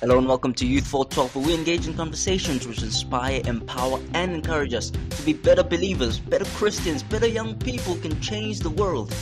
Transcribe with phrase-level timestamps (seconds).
[0.00, 4.00] Hello and welcome to Youth for Talk, where we engage in conversations which inspire, empower,
[4.14, 8.70] and encourage us to be better believers, better Christians, better young people can change the
[8.70, 9.14] world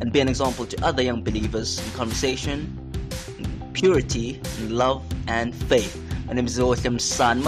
[0.00, 2.74] and be an example to other young believers in conversation,
[3.74, 6.02] purity, love, and faith.
[6.26, 7.46] My name is Otem San.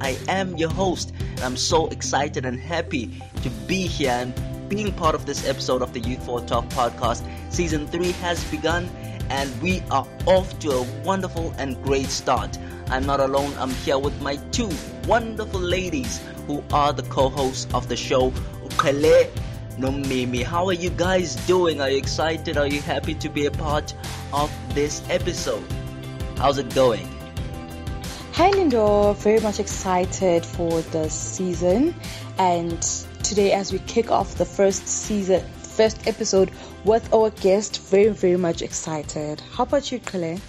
[0.00, 4.34] I am your host, and I'm so excited and happy to be here and
[4.68, 7.24] being part of this episode of the Youth for Talk podcast.
[7.52, 8.90] Season 3 has begun
[9.30, 12.58] and we are off to a wonderful and great start.
[12.88, 14.70] I'm not alone, I'm here with my two
[15.06, 19.28] wonderful ladies who are the co hosts of the show, Ukale
[19.78, 20.42] no Mimi.
[20.42, 21.80] How are you guys doing?
[21.80, 22.56] Are you excited?
[22.56, 23.94] Are you happy to be a part
[24.32, 25.64] of this episode?
[26.36, 27.06] How's it going?
[28.32, 31.94] Hi Lindo, very much excited for the season
[32.38, 32.82] and
[33.22, 35.42] today as we kick off the first season
[35.76, 36.50] first episode
[36.84, 37.82] with our guest.
[37.90, 39.42] Very, very much excited.
[39.52, 40.40] How about you, Kale?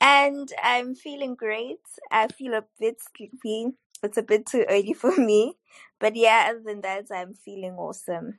[0.00, 1.80] And I'm feeling great.
[2.10, 3.74] I feel a bit sleepy.
[4.02, 5.56] It's a bit too early for me.
[6.00, 8.38] But yeah, other than that, I'm feeling awesome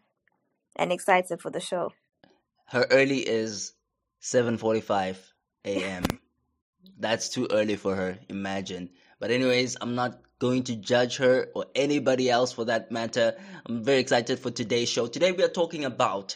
[0.75, 1.93] and excited for the show.
[2.65, 3.73] Her early is
[4.21, 5.17] 7:45
[5.65, 6.03] a.m.
[6.97, 8.89] That's too early for her, imagine.
[9.19, 13.35] But anyways, I'm not going to judge her or anybody else for that matter.
[13.65, 15.07] I'm very excited for today's show.
[15.07, 16.35] Today we are talking about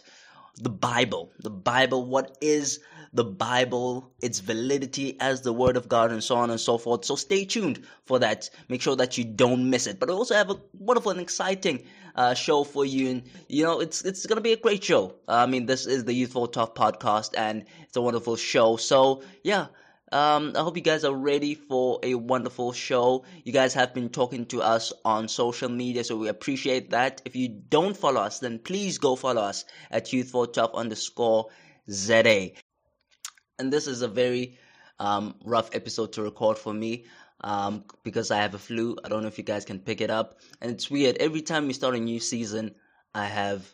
[0.60, 1.32] the Bible.
[1.40, 2.80] The Bible, what is
[3.14, 7.06] the Bible, its validity as the Word of God, and so on and so forth.
[7.06, 8.50] So stay tuned for that.
[8.68, 10.00] Make sure that you don't miss it.
[10.00, 11.84] But I also have a wonderful and exciting
[12.16, 15.14] uh, show for you, and you know it's it's gonna be a great show.
[15.28, 18.76] I mean, this is the Youthful Tough podcast, and it's a wonderful show.
[18.78, 19.68] So yeah.
[20.12, 23.26] Um, I hope you guys are ready for a wonderful show.
[23.44, 27.22] You guys have been talking to us on social media, so we appreciate that.
[27.26, 31.50] If you don't follow us, then please go follow us at youth412 underscore
[31.92, 32.52] ZA.
[33.60, 34.58] And this is a very
[35.00, 37.06] um, rough episode to record for me
[37.42, 38.98] um, because I have a flu.
[39.03, 40.40] I don't know if you guys can pick it up.
[40.62, 41.18] And it's weird.
[41.18, 42.75] Every time we start a new season,
[43.14, 43.72] I have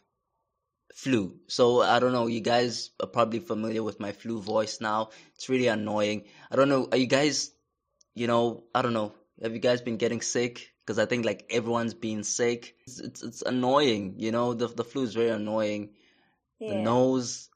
[0.96, 1.36] flu.
[1.48, 2.28] So I don't know.
[2.28, 5.10] You guys are probably familiar with my flu voice now.
[5.36, 6.24] It's really annoying.
[6.50, 6.88] I don't know.
[6.92, 7.52] Are you guys,
[8.16, 9.14] you know, I don't know.
[9.44, 10.72] Have you guys been getting sick?
[10.80, 12.76] Because I think like everyone's been sick.
[12.88, 14.16] It's, it's, it's annoying.
[14.18, 15.90] You know, the the flu is very annoying.
[16.60, 16.70] Yeah.
[16.70, 17.50] The nose,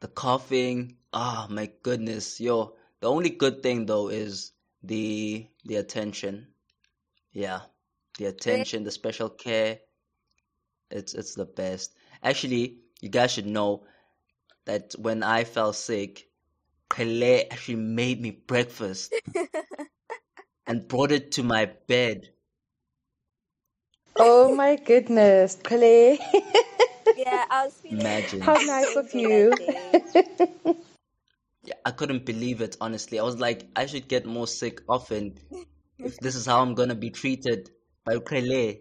[0.00, 0.96] the coughing.
[1.12, 2.76] Ah, oh, my goodness, yo.
[3.00, 6.46] The only good thing though is the the attention.
[7.32, 7.60] Yeah,
[8.18, 9.80] the attention, the special care.
[10.90, 11.92] It's it's the best.
[12.22, 13.84] Actually, you guys should know
[14.64, 16.26] that when I fell sick,
[16.88, 19.12] Pele actually made me breakfast
[20.66, 22.30] and brought it to my bed.
[24.16, 26.16] Oh my goodness, Pele.
[27.18, 28.40] yeah, I was feeling Imagine.
[28.40, 29.52] How nice of you.
[31.64, 33.18] yeah, I couldn't believe it, honestly.
[33.18, 35.36] I was like, I should get more sick often
[35.98, 37.68] if this is how I'm gonna be treated
[38.06, 38.78] by Pele.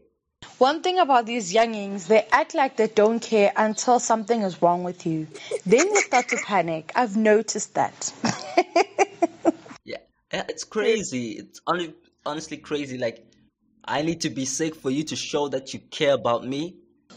[0.57, 4.83] One thing about these youngings, they act like they don't care until something is wrong
[4.83, 5.27] with you.
[5.65, 6.91] Then you start to panic.
[6.95, 8.13] I've noticed that.
[9.85, 9.97] yeah,
[10.31, 11.31] it's crazy.
[11.31, 11.93] It's only,
[12.25, 12.97] honestly crazy.
[12.97, 13.25] Like,
[13.85, 16.77] I need to be sick for you to show that you care about me.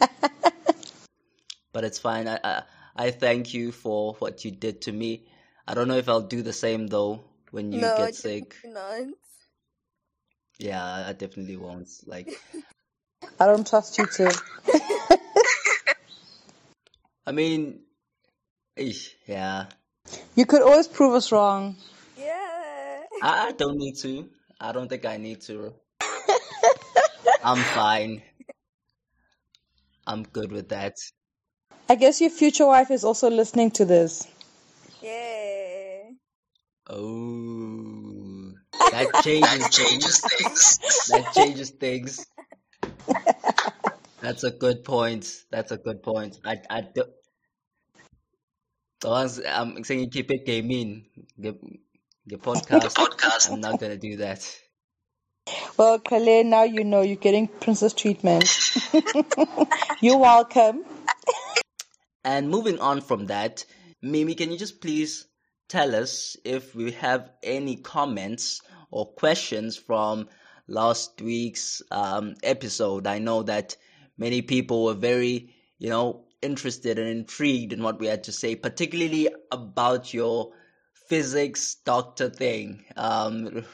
[1.73, 2.27] but it's fine.
[2.27, 2.63] I, I,
[2.97, 5.27] I thank you for what you did to me.
[5.69, 8.57] I don't know if I'll do the same though when you no, get sick.
[8.65, 9.03] Not.
[10.59, 11.89] Yeah, I definitely won't.
[12.07, 12.33] Like,
[13.39, 14.31] I don't trust you too.
[17.27, 17.81] I mean,
[19.27, 19.67] yeah.
[20.35, 21.77] You could always prove us wrong.
[22.17, 23.03] Yeah.
[23.23, 24.29] I don't need to.
[24.61, 25.75] I don't think I need to.
[27.45, 28.23] I'm fine.
[30.07, 30.95] I'm good with that.
[31.89, 34.27] I guess your future wife is also listening to this.
[35.03, 36.11] Yeah.
[36.89, 38.53] Oh.
[38.91, 40.79] That changes, changes things.
[41.09, 42.27] That changes things.
[44.27, 45.45] That's a good point.
[45.53, 46.41] That's a good point.
[46.45, 47.05] I I do.
[49.01, 51.07] The ones I'm saying you keep it gaming.
[51.39, 51.57] The,
[52.27, 52.83] the podcast.
[52.83, 53.53] The podcast.
[53.53, 54.43] I'm not gonna do that.
[55.77, 58.51] Well, Kale, now you know you're getting princess treatment.
[60.01, 60.85] you're welcome.
[62.25, 63.65] and moving on from that,
[64.03, 65.29] Mimi, can you just please
[65.69, 70.29] tell us if we have any comments or questions from
[70.67, 73.07] last week's um, episode.
[73.07, 73.77] I know that
[74.19, 78.55] many people were very, you know, interested and intrigued in what we had to say,
[78.55, 80.53] particularly about your
[81.09, 82.85] physics doctor thing.
[82.97, 83.65] Um,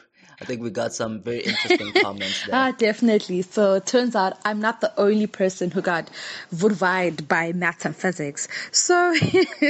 [0.40, 2.54] I think we got some very interesting comments there.
[2.54, 3.42] Ah, definitely.
[3.42, 6.10] So it turns out I'm not the only person who got
[6.52, 8.48] vurvayed by maths and physics.
[8.72, 9.14] So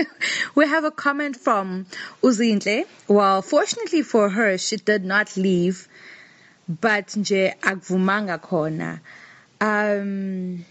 [0.54, 1.86] we have a comment from
[2.22, 2.86] Uzintle.
[3.06, 5.88] Well, fortunately for her, she did not leave,
[6.68, 9.00] but nje akvumanga khona.
[9.62, 10.64] Um,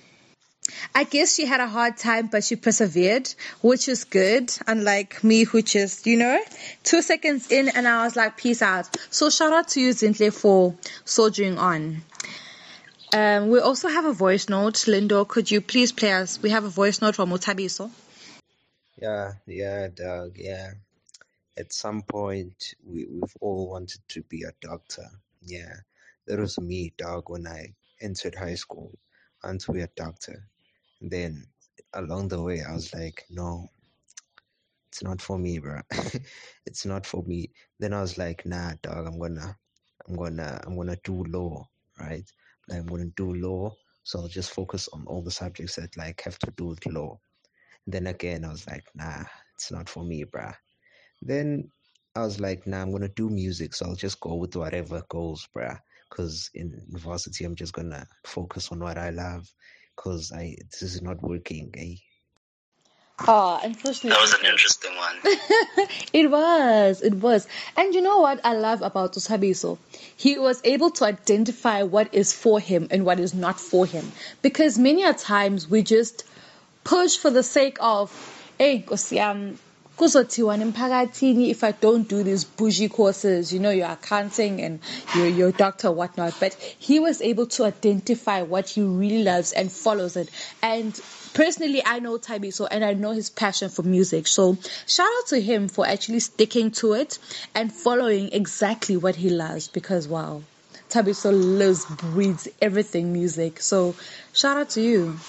[0.93, 4.51] I guess she had a hard time, but she persevered, which is good.
[4.67, 6.43] Unlike me, who just, you know,
[6.83, 8.89] two seconds in and I was like, peace out.
[9.09, 12.01] So shout out to you, Zintle, for soldiering on.
[13.13, 14.75] Um, we also have a voice note.
[14.87, 16.41] Lindo, could you please play us?
[16.41, 17.89] We have a voice note from Mutabiso.
[19.01, 20.71] Yeah, yeah, Doug, yeah.
[21.57, 25.07] At some point, we, we've all wanted to be a doctor.
[25.41, 25.75] Yeah,
[26.27, 28.91] that was me, dog, when I entered high school.
[29.43, 30.47] To be a doctor.
[31.01, 31.47] Then
[31.93, 33.67] along the way, I was like, no,
[34.91, 35.79] it's not for me, bro.
[36.65, 37.49] it's not for me.
[37.79, 39.57] Then I was like, nah, dog, I'm gonna,
[40.07, 41.67] I'm gonna, I'm gonna do law,
[41.99, 42.29] right?
[42.69, 43.73] I'm gonna do law.
[44.03, 47.19] So I'll just focus on all the subjects that like have to do with law.
[47.87, 49.23] Then again, I was like, nah,
[49.55, 50.55] it's not for me, bruh.
[51.21, 51.71] Then
[52.15, 55.47] I was like, nah, I'm gonna do music, so I'll just go with whatever goes,
[55.55, 55.79] bruh.
[56.11, 59.47] Cause in university, I'm just gonna focus on what I love.
[59.95, 61.95] Cause I this is not working, eh?
[63.27, 64.09] Oh, unfortunately.
[64.09, 65.15] That was an interesting one.
[66.13, 67.47] it was, it was.
[67.77, 69.77] And you know what I love about Usabiso?
[70.17, 74.11] He was able to identify what is for him and what is not for him.
[74.41, 76.23] Because many a times we just
[76.83, 78.11] push for the sake of,
[78.57, 79.57] hey, Kosiam,
[80.01, 84.79] kuzothiwa emphakathini if I don't do these bougie courses, you know, your accounting and
[85.15, 86.33] your, your doctor, whatnot.
[86.39, 90.31] But he was able to identify what he really loves and follows it.
[90.63, 90.99] And
[91.35, 94.25] personally, I know Tabiso and I know his passion for music.
[94.25, 94.57] So
[94.87, 97.19] shout out to him for actually sticking to it
[97.53, 100.41] and following exactly what he loves because wow,
[100.89, 103.61] Tabiso loves, breathes everything music.
[103.61, 103.93] So
[104.33, 105.19] shout out to you.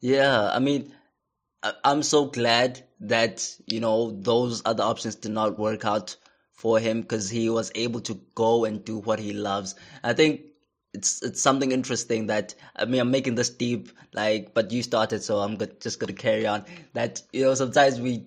[0.00, 0.92] Yeah, I mean,
[1.84, 6.16] I'm so glad that, you know, those other options did not work out
[6.52, 9.74] for him because he was able to go and do what he loves.
[10.02, 10.42] I think
[10.94, 15.22] it's it's something interesting that I mean I'm making this deep like but you started
[15.22, 16.64] so I'm just to carry on.
[16.92, 18.26] That you know sometimes we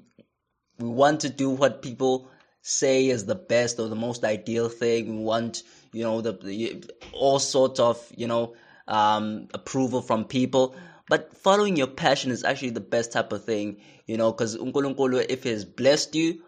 [0.80, 2.30] we want to do what people
[2.62, 5.18] say is the best or the most ideal thing.
[5.18, 6.84] We want you know the, the
[7.14, 8.56] all sorts of you know
[8.88, 10.76] um approval from people
[11.08, 15.26] but following your passion is actually the best type of thing you know because Unkulunkulu,
[15.30, 16.42] if he's blessed you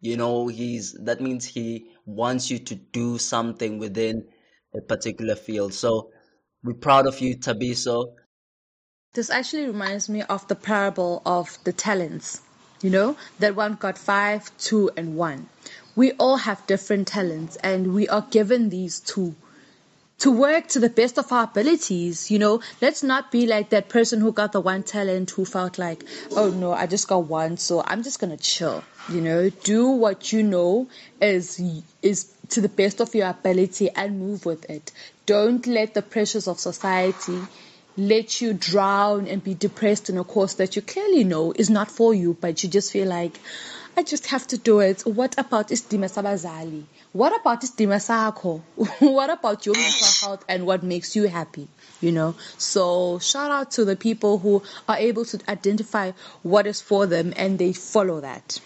[0.00, 4.24] you know he's that means he wants you to do something within
[4.74, 6.10] a particular field so
[6.64, 8.14] we're proud of you tabiso
[9.14, 12.40] This actually reminds me of the parable of the talents.
[12.80, 15.50] You know, that one got five, two, and one.
[15.94, 19.36] We all have different talents and we are given these two
[20.22, 22.30] to work to the best of our abilities.
[22.30, 25.78] You know, let's not be like that person who got the one talent who felt
[25.78, 26.04] like,
[26.36, 28.84] oh no, I just got one, so I'm just gonna chill.
[29.08, 30.88] You know, do what you know
[31.20, 31.60] is
[32.02, 34.92] is to the best of your ability and move with it.
[35.26, 37.40] Don't let the pressures of society
[37.96, 41.90] let you drown and be depressed in a course that you clearly know is not
[41.90, 43.40] for you, but you just feel like,
[43.94, 45.02] I just have to do it.
[45.02, 46.84] What about isdima sabazali?
[47.12, 48.62] What about isdima sakho?
[49.00, 51.68] what about your mental health and what makes you happy?
[52.00, 52.34] You know?
[52.56, 57.34] So shout out to the people who are able to identify what is for them
[57.36, 58.60] and they follow that.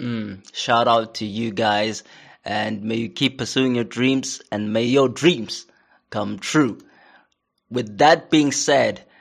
[0.00, 2.02] Mm, shout out to you guys,
[2.44, 5.66] and may you keep pursuing your dreams, and may your dreams
[6.10, 6.78] come true.
[7.70, 9.13] With that being said, I'd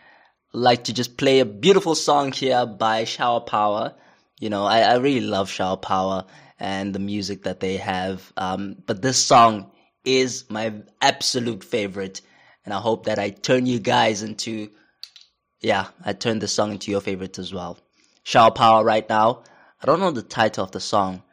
[0.53, 3.93] like to just play a beautiful song here by Shower Power.
[4.39, 6.25] You know, I, I really love Shower Power
[6.59, 8.31] and the music that they have.
[8.37, 9.71] Um, but this song
[10.05, 12.21] is my absolute favorite,
[12.65, 14.69] and I hope that I turn you guys into,
[15.59, 17.79] yeah, I turn the song into your favorite as well.
[18.23, 19.43] Shower Power right now.
[19.81, 21.23] I don't know the title of the song,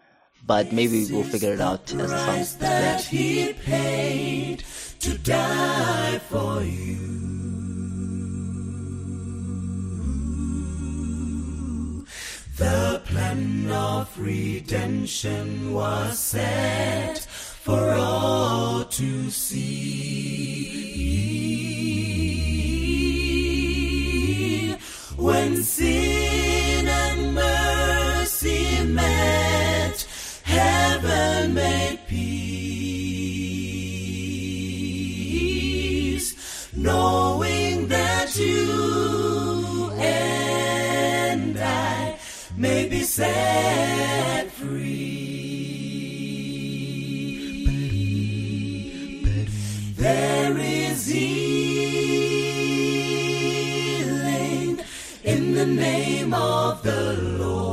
[0.45, 4.65] but maybe we'll figure it out as the song that he paid
[5.01, 7.30] to die for you.
[12.61, 19.71] The plan of redemption was set for all to see.
[25.17, 30.07] When sin and mercy met,
[30.43, 32.77] heaven made peace,
[36.77, 39.20] knowing that you
[42.61, 45.17] may be set free.
[49.97, 51.51] There is healing
[55.25, 57.71] in the name of the Lord.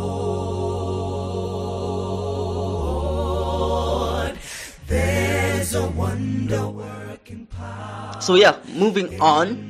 [4.88, 8.22] There's a wonder working power.
[8.22, 9.68] So, yeah, moving on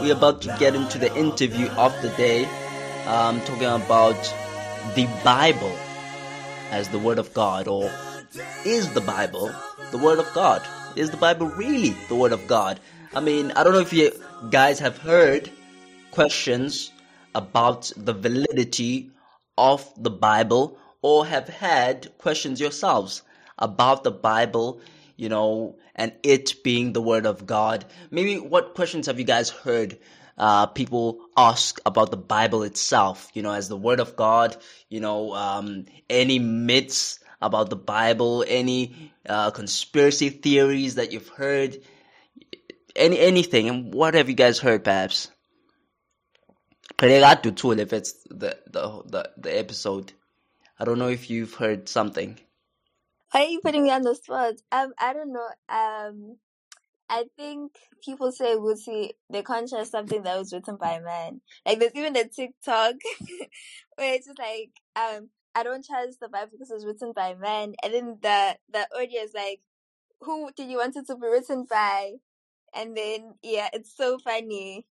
[0.00, 2.44] we're about to get into the interview of the day.
[3.06, 4.16] Um, talking about
[4.94, 5.76] the Bible
[6.70, 7.90] as the Word of God, or
[8.64, 9.52] is the Bible
[9.90, 10.62] the Word of God?
[10.96, 12.80] Is the Bible really the Word of God?
[13.14, 14.12] I mean, I don't know if you
[14.50, 15.50] guys have heard
[16.10, 16.92] questions
[17.34, 19.10] about the validity
[19.56, 23.22] of the Bible or have had questions yourselves
[23.58, 24.80] about the Bible,
[25.16, 27.84] you know, and it being the Word of God.
[28.10, 29.98] Maybe what questions have you guys heard
[30.38, 34.56] uh, people ask about the Bible itself, you know, as the Word of God,
[34.88, 41.78] you know, um, any myths about the Bible, any uh, conspiracy theories that you've heard,
[42.96, 45.30] any anything, and what have you guys heard, perhaps?
[46.96, 50.12] Predicato tool if it's the, the the the episode.
[50.80, 52.38] I don't know if you've heard something.
[53.30, 54.54] Why are you putting me on the spot?
[54.72, 55.48] Um, I don't know.
[55.68, 56.36] Um,
[57.10, 57.72] I think
[58.04, 61.40] people say Wusi, they can't trust something that was written by a man.
[61.64, 62.94] Like there's even a TikTok
[63.96, 67.28] where it's just like, um, I don't trust the Bible because it was written by
[67.28, 67.74] a man.
[67.82, 69.60] And then the, the audio is like,
[70.20, 72.12] who did you want it to be written by?
[72.74, 74.86] And then, yeah, it's so funny.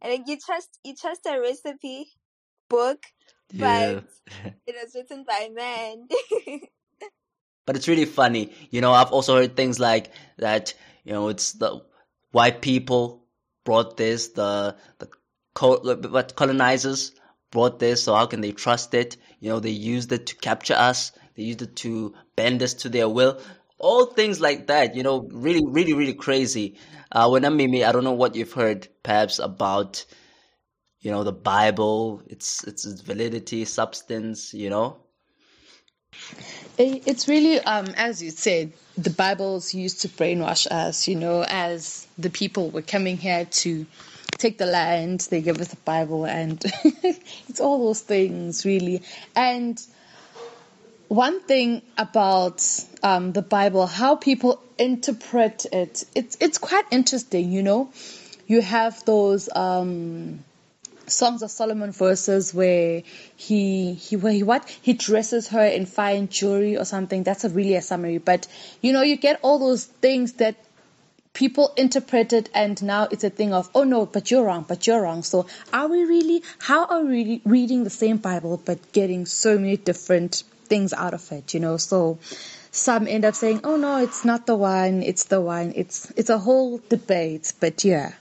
[0.00, 2.06] And then you trust, you trust a recipe
[2.70, 3.02] book,
[3.52, 4.00] Yeah.
[4.00, 4.04] but
[4.66, 6.08] it was written by a man.
[7.66, 8.52] But it's really funny.
[8.70, 10.74] You know, I've also heard things like that,
[11.04, 11.82] you know, it's the
[12.32, 13.24] white people
[13.64, 15.08] brought this, the, the,
[16.08, 17.12] what colonizers
[17.50, 19.16] brought this, so how can they trust it?
[19.40, 21.12] You know, they used it to capture us.
[21.36, 23.40] They used it to bend us to their will.
[23.78, 26.78] All things like that, you know, really, really, really crazy.
[27.12, 30.04] Uh, when I'm Mimi, I don't know what you've heard perhaps about,
[31.00, 34.96] you know, the Bible, its, its validity, substance, you know?
[36.78, 42.06] It's really, um, as you said, the Bible's used to brainwash us, you know, as
[42.16, 43.86] the people were coming here to
[44.38, 49.02] take the land, they give us the Bible, and it's all those things, really.
[49.34, 49.80] And
[51.08, 52.64] one thing about
[53.02, 57.92] um, the Bible, how people interpret it, it's it's quite interesting, you know.
[58.46, 60.44] You have those um,
[61.06, 63.02] Songs of Solomon verses where
[63.36, 64.68] he he where he what?
[64.68, 67.22] He dresses her in fine jewelry or something.
[67.22, 68.46] That's a really a summary, but
[68.80, 70.56] you know you get all those things that
[71.34, 74.86] people interpret it and now it's a thing of oh no but you're wrong but
[74.86, 75.22] you're wrong.
[75.22, 79.76] So are we really how are we reading the same bible but getting so many
[79.76, 81.76] different things out of it you know?
[81.76, 82.18] So
[82.70, 85.72] some end up saying oh no it's not the one it's the one.
[85.74, 88.12] It's it's a whole debate but yeah.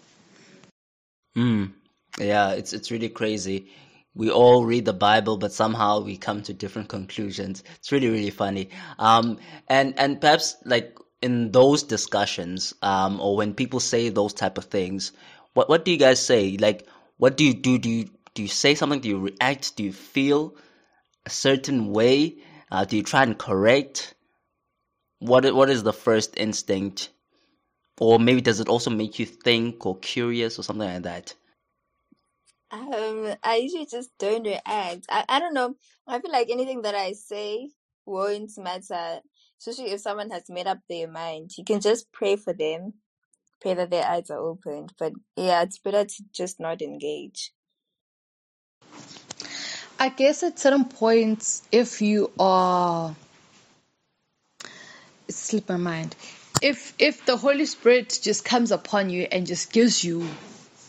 [1.37, 1.71] Mm.
[2.19, 3.69] Yeah, it's it's really crazy.
[4.15, 7.63] We all read the Bible, but somehow we come to different conclusions.
[7.75, 8.69] It's really really funny.
[8.99, 14.57] Um, and and perhaps like in those discussions, um, or when people say those type
[14.57, 15.11] of things,
[15.53, 16.57] what what do you guys say?
[16.57, 17.77] Like, what do you do?
[17.79, 18.99] Do you do you say something?
[18.99, 19.75] Do you react?
[19.75, 20.55] Do you feel
[21.25, 22.37] a certain way?
[22.71, 24.13] Uh, do you try and correct?
[25.19, 27.09] What what is the first instinct?
[27.99, 31.33] Or maybe does it also make you think or curious or something like that?
[32.73, 35.05] Um, I usually just don't react.
[35.07, 35.75] I, I don't know.
[36.07, 37.69] I feel like anything that I say
[38.03, 39.19] won't matter.
[39.59, 41.51] Especially if someone has made up their mind.
[41.55, 42.93] You can just pray for them,
[43.61, 44.91] pray that their eyes are opened.
[44.97, 47.53] But yeah, it's better to just not engage.
[49.99, 53.15] I guess at certain points, if you are,
[55.29, 56.15] slipped my mind.
[56.59, 60.27] If if the Holy Spirit just comes upon you and just gives you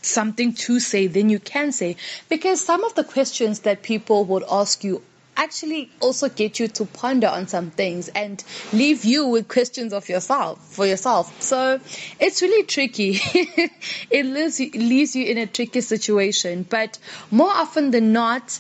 [0.04, 1.96] something to say, then you can say.
[2.28, 5.02] Because some of the questions that people would ask you
[5.36, 8.42] actually also get you to ponder on some things and
[8.72, 11.42] leave you with questions of yourself for yourself.
[11.42, 11.80] So
[12.20, 13.18] it's really tricky.
[14.10, 16.64] it leaves you, leaves you in a tricky situation.
[16.68, 16.98] But
[17.30, 18.58] more often than not,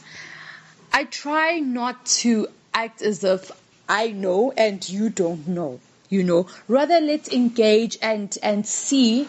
[0.92, 3.50] I try not to act as if
[3.88, 5.80] I know and you don't know.
[6.08, 9.26] You know, rather let's engage and and see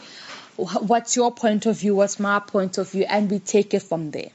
[0.56, 4.12] what's your point of view, what's my point of view, and we take it from
[4.12, 4.32] there.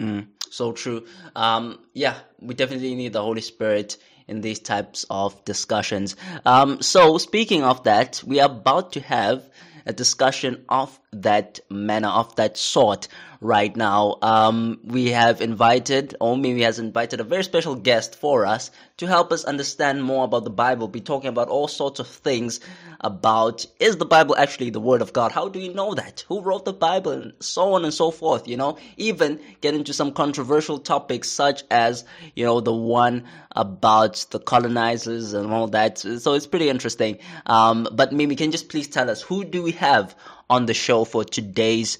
[0.00, 1.06] Mm, so true.
[1.34, 3.96] Um, yeah, we definitely need the Holy Spirit
[4.28, 6.16] in these types of discussions.
[6.44, 9.42] Um, so speaking of that, we are about to have
[9.86, 13.08] a discussion of that manner, of that sort,
[13.40, 14.16] right now.
[14.22, 19.06] Um, we have invited, or Mimi has invited a very special guest for us to
[19.06, 22.60] help us understand more about the Bible, be talking about all sorts of things
[23.00, 25.30] about is the Bible actually the Word of God?
[25.30, 26.24] How do you know that?
[26.28, 27.12] Who wrote the Bible?
[27.12, 31.62] And so on and so forth, you know, even get into some controversial topics such
[31.70, 32.04] as,
[32.34, 35.98] you know, the one about the colonizers and all that.
[35.98, 37.18] So it's pretty interesting.
[37.46, 40.16] Um, but Mimi, can you just please tell us who do we have
[40.50, 41.98] on the show for today's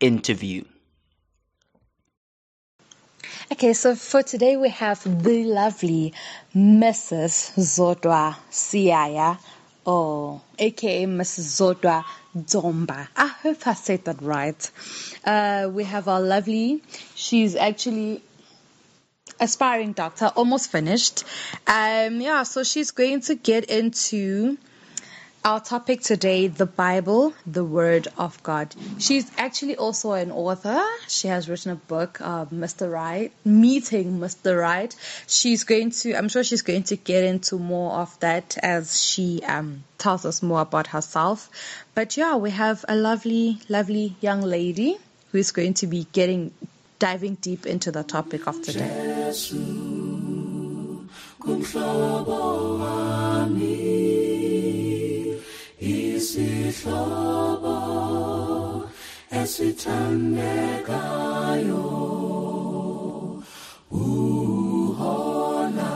[0.00, 0.64] interview?
[3.52, 6.14] Okay, so for today we have the lovely
[6.54, 7.52] Mrs.
[7.58, 9.38] Zodwa Siyaya,
[9.84, 11.58] or aka Mrs.
[11.58, 12.04] Zodwa
[12.36, 13.08] Dzomba.
[13.16, 14.70] I hope I said that right.
[15.24, 16.80] Uh, we have our lovely,
[17.16, 18.22] she's actually
[19.40, 21.24] aspiring doctor, almost finished.
[21.66, 24.58] Um, yeah, so she's going to get into
[25.44, 28.74] our topic today, the Bible, the Word of God.
[28.98, 30.82] She's actually also an author.
[31.08, 32.92] She has written a book, uh, Mr.
[32.92, 34.60] Right, Meeting Mr.
[34.60, 34.94] Right.
[35.26, 39.42] She's going to, I'm sure she's going to get into more of that as she
[39.46, 41.48] um, tells us more about herself.
[41.94, 44.98] But yeah, we have a lovely, lovely young lady
[45.32, 46.52] who is going to be getting,
[46.98, 49.30] diving deep into the topic of today.
[56.40, 57.76] Isihlobo
[59.40, 61.84] esithandekayo
[64.04, 65.92] uhola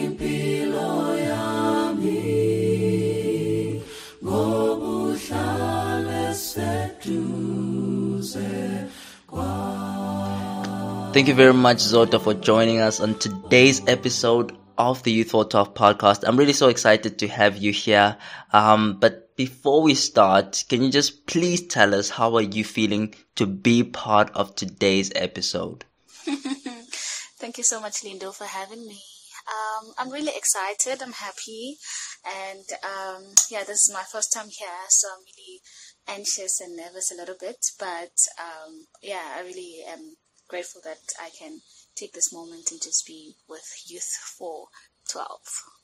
[0.00, 0.90] impilo
[1.28, 2.20] yami
[11.12, 14.56] Thank you very much, Zodwa, for joining us on today's episode
[14.88, 16.24] of the Youth for Tough podcast.
[16.26, 18.16] I'm really so excited to have you here.
[18.52, 23.14] Um, but before we start, can you just please tell us how are you feeling
[23.36, 25.84] to be part of today's episode?
[26.24, 29.00] Thank you so much, Lindo, for having me.
[29.48, 31.02] Um, I'm really excited.
[31.02, 31.76] I'm happy,
[32.24, 35.60] and um, yeah, this is my first time here, so I'm really
[36.06, 37.58] anxious and nervous a little bit.
[37.78, 40.16] But um, yeah, I really am
[40.48, 41.60] grateful that I can
[42.00, 44.68] take this moment and just be with Youth for
[45.12, 45.28] 12.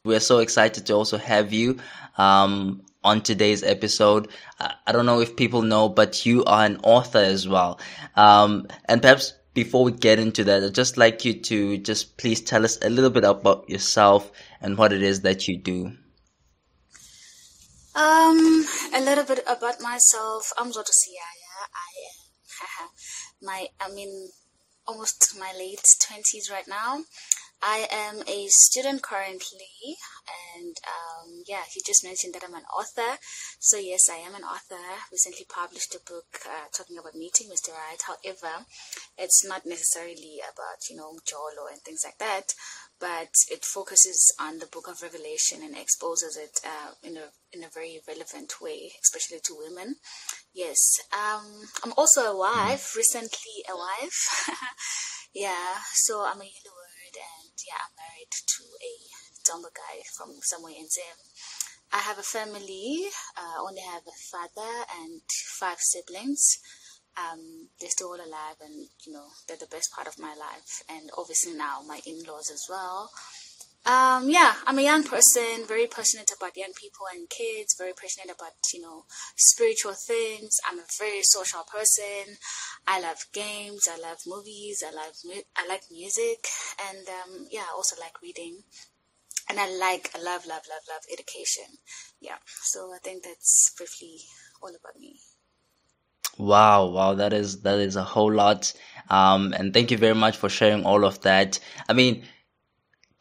[0.04, 1.78] We're so excited to also have you
[2.16, 4.28] um, on today's episode.
[4.58, 7.80] I, don't know if people know, but you are an author as well.
[8.14, 12.40] Um, and perhaps before we get into that, I'd just like you to just please
[12.40, 15.92] tell us a little bit about yourself and what it is that you do.
[17.94, 20.52] Um, a little bit about myself.
[20.58, 20.92] I'm Zodwa.
[21.74, 22.88] I am
[23.42, 24.28] my, I mean,
[24.86, 27.04] almost my late 20s right now.
[27.62, 29.96] I am a student currently,
[30.54, 33.18] and um, yeah, he just mentioned that I'm an author.
[33.58, 34.76] So, yes, I am an author.
[35.10, 37.72] Recently published a book uh, talking about meeting Mr.
[37.72, 38.00] Right.
[38.06, 38.66] However,
[39.16, 42.52] it's not necessarily about, you know, Jolo and things like that,
[43.00, 47.64] but it focuses on the book of Revelation and exposes it uh, in, a, in
[47.64, 49.96] a very relevant way, especially to women.
[50.56, 50.80] Yes,
[51.12, 54.48] um, I'm also a wife, recently a wife.
[55.34, 56.76] yeah, so I'm a yellow
[57.12, 58.92] and yeah, I'm married to a
[59.44, 61.16] Dzomba guy from somewhere in Zim.
[61.92, 63.04] I have a family.
[63.36, 65.20] I uh, only have a father and
[65.60, 66.58] five siblings.
[67.16, 70.82] Um, they're still all alive, and you know they're the best part of my life.
[70.88, 73.10] And obviously now my in-laws as well.
[73.86, 78.34] Um, yeah, I'm a young person, very passionate about young people and kids, very passionate
[78.34, 79.04] about, you know,
[79.36, 80.58] spiritual things.
[80.68, 82.36] I'm a very social person.
[82.88, 86.48] I love games, I love movies, I love, mu- I like music,
[86.88, 88.64] and, um, yeah, I also like reading.
[89.48, 91.66] And I like, I love, love, love, love education.
[92.20, 94.18] Yeah, so I think that's briefly
[94.60, 95.20] all about me.
[96.38, 98.72] Wow, wow, that is that is a whole lot.
[99.08, 101.58] Um, and thank you very much for sharing all of that.
[101.88, 102.24] I mean,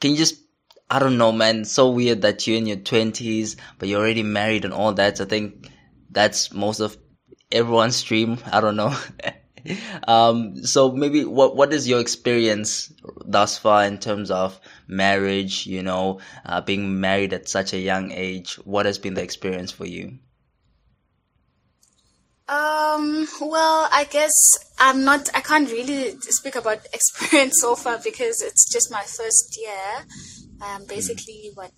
[0.02, 0.45] can you just
[0.90, 1.66] I don't know, man.
[1.66, 5.22] So weird that you're in your twenties, but you're already married and all that.
[5.22, 5.70] I think
[6.10, 6.98] that's most of
[7.52, 8.40] everyone's dream.
[8.52, 8.96] I don't know.
[10.08, 12.92] um, so maybe what what is your experience
[13.26, 15.66] thus far in terms of marriage?
[15.68, 18.56] You know, uh, being married at such a young age.
[18.66, 20.20] What has been the experience for you?
[22.48, 24.34] Um, well, I guess
[24.78, 29.58] I'm not, I can't really speak about experience so far because it's just my first
[29.60, 30.06] year.
[30.62, 31.74] Um, basically, what,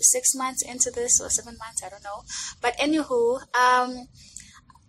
[0.00, 2.22] six months into this or seven months, I don't know.
[2.60, 4.06] But anywho, um,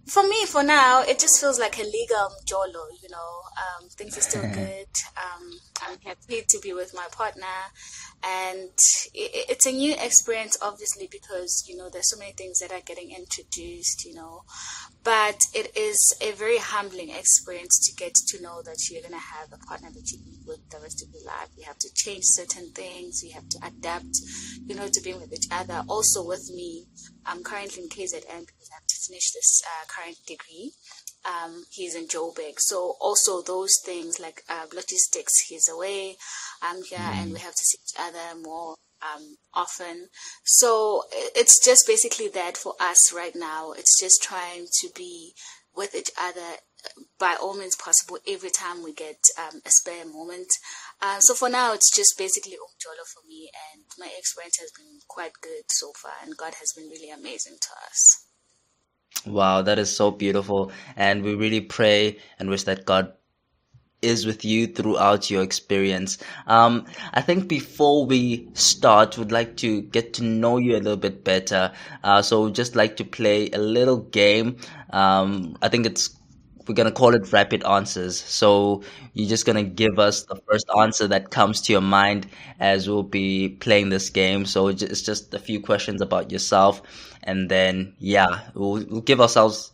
[0.07, 3.41] for me, for now, it just feels like a legal jolo, you know.
[3.57, 4.87] Um, things are still good.
[5.17, 7.45] Um, I'm happy to be with my partner.
[8.23, 8.69] And
[9.13, 12.81] it, it's a new experience, obviously, because, you know, there's so many things that are
[12.85, 14.43] getting introduced, you know.
[15.03, 19.17] But it is a very humbling experience to get to know that you're going to
[19.17, 21.49] have a partner that you be with the rest of your life.
[21.57, 23.23] You have to change certain things.
[23.23, 24.17] You have to adapt,
[24.65, 25.83] you know, to being with each other.
[25.89, 26.85] Also with me,
[27.25, 30.71] I'm currently in KZN because I finish this uh, current degree.
[31.25, 32.55] Um, he's in Joburg.
[32.57, 36.17] So also those things like uh, logistics, he's away,
[36.61, 37.21] I'm here, mm.
[37.21, 40.09] and we have to see each other more um, often.
[40.43, 41.03] So
[41.35, 43.71] it's just basically that for us right now.
[43.71, 45.33] It's just trying to be
[45.75, 50.05] with each other uh, by all means possible every time we get um, a spare
[50.05, 50.47] moment.
[51.01, 54.99] Uh, so for now, it's just basically Umjolo for me, and my experience has been
[55.07, 58.27] quite good so far, and God has been really amazing to us.
[59.25, 60.71] Wow, that is so beautiful.
[60.95, 63.13] And we really pray and wish that God
[64.01, 66.17] is with you throughout your experience.
[66.47, 70.97] Um, I think before we start, we'd like to get to know you a little
[70.97, 71.71] bit better.
[72.03, 74.57] Uh, so we'd just like to play a little game.
[74.89, 76.17] Um, I think it's
[76.71, 78.19] we're gonna call it rapid answers.
[78.21, 82.27] So you're just gonna give us the first answer that comes to your mind
[82.59, 84.45] as we'll be playing this game.
[84.45, 86.81] So it's just a few questions about yourself,
[87.23, 89.71] and then yeah, we'll, we'll give ourselves,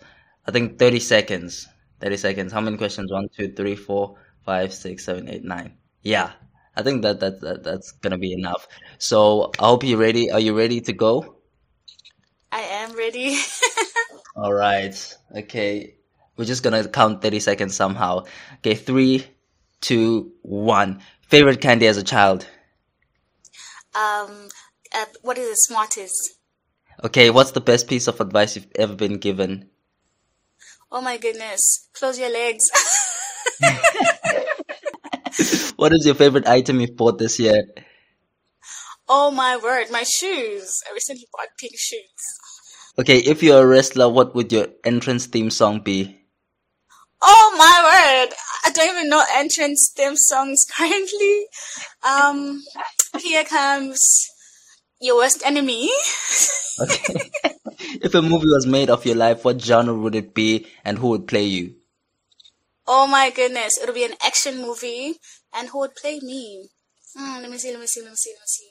[0.47, 1.67] I think, 30 seconds
[1.99, 2.53] 30 seconds.
[2.53, 3.11] How many questions?
[3.11, 5.73] One, two, three, four, five, six, seven, eight, nine.
[6.01, 6.31] Yeah.
[6.75, 8.67] I think that, that, that that's gonna be enough.
[8.99, 10.29] So I hope you're ready.
[10.29, 11.37] Are you ready to go?
[12.51, 13.35] I am ready.
[14.35, 14.95] All right.
[15.35, 15.96] Okay.
[16.37, 18.25] We're just gonna count 30 seconds somehow.
[18.57, 18.75] Okay.
[18.75, 19.25] Three,
[19.81, 21.01] two, one.
[21.21, 22.47] Favorite candy as a child?
[23.95, 24.49] Um,
[24.93, 26.35] uh, what is the smartest?
[27.03, 27.29] Okay.
[27.29, 29.69] What's the best piece of advice you've ever been given?
[30.91, 31.89] Oh my goodness.
[31.93, 32.63] Close your legs.
[35.77, 37.63] what is your favorite item you've bought this year?
[39.09, 40.81] Oh my word, my shoes.
[40.89, 42.01] I recently bought pink shoes.
[42.99, 46.16] Okay, if you're a wrestler, what would your entrance theme song be?
[47.21, 48.35] Oh my word!
[48.65, 51.47] I don't even know entrance theme songs currently.
[52.03, 52.63] Um,
[53.19, 53.99] here comes
[54.99, 55.89] your worst enemy.
[56.81, 57.31] okay.
[58.01, 61.09] if a movie was made of your life, what genre would it be and who
[61.09, 61.75] would play you?
[62.87, 65.15] Oh my goodness, it'll be an action movie
[65.53, 66.69] and who would play me?
[67.15, 68.69] Hmm, let me see, let me see, let me see, let me see.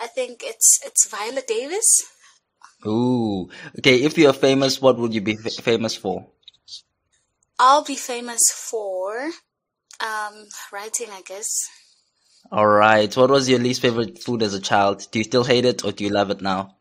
[0.00, 2.02] I think it's it's Viola Davis.
[2.86, 4.02] Ooh, okay.
[4.02, 6.26] If you're famous, what would you be f- famous for?
[7.58, 9.30] I'll be famous for
[10.00, 11.48] um, writing, I guess.
[12.50, 13.14] All right.
[13.16, 15.06] What was your least favorite food as a child?
[15.10, 16.76] Do you still hate it or do you love it now?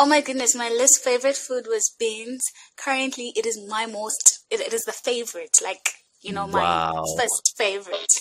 [0.00, 2.44] Oh my goodness, my least favorite food was beans.
[2.76, 7.04] Currently, it is my most, it, it is the favorite, like, you know, my wow.
[7.18, 8.12] first favorite.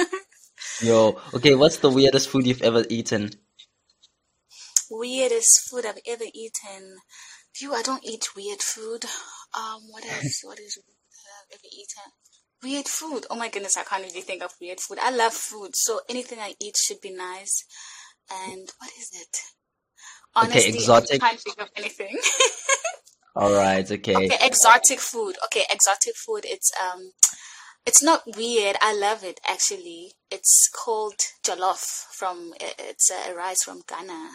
[0.82, 3.30] Yo, okay, what's the weirdest food you've ever eaten?
[4.90, 6.96] Weirdest food I've ever eaten.
[7.54, 9.04] Phew, I don't eat weird food.
[9.54, 10.40] Um, what else?
[10.42, 10.78] what is
[11.52, 12.12] I've ever?
[12.62, 13.26] Weird food.
[13.28, 14.98] Oh my goodness, I can't really think of weird food.
[15.02, 17.64] I love food, so anything I eat should be nice.
[18.30, 19.36] And what is it?
[20.34, 21.22] Honestly, okay, exotic.
[21.22, 22.16] I can't think of anything.
[23.36, 23.90] All right.
[23.90, 24.14] Okay.
[24.14, 25.36] Okay, exotic food.
[25.46, 26.44] Okay, exotic food.
[26.44, 27.12] It's um,
[27.84, 28.76] it's not weird.
[28.80, 30.12] I love it actually.
[30.30, 32.54] It's called jollof from.
[32.60, 34.30] It's a rice from Ghana.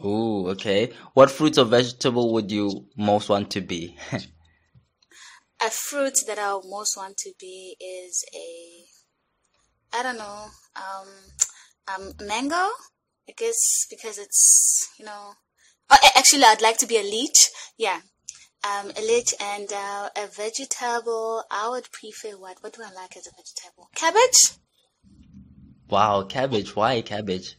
[0.00, 0.92] Oh, okay.
[1.12, 3.96] What fruit or vegetable would you most want to be?
[5.64, 10.46] a fruit that I most want to be is a, I don't know,
[10.76, 11.08] um,
[11.88, 12.68] um, mango.
[13.26, 15.32] I guess because it's you know.
[15.90, 17.50] Oh, actually, I'd like to be a leech.
[17.78, 18.00] Yeah,
[18.64, 21.42] um, a leech and uh, a vegetable.
[21.50, 22.58] I would prefer what?
[22.60, 23.88] What do I like as a vegetable?
[23.94, 24.58] Cabbage.
[25.88, 26.76] Wow, cabbage.
[26.76, 27.56] Why cabbage?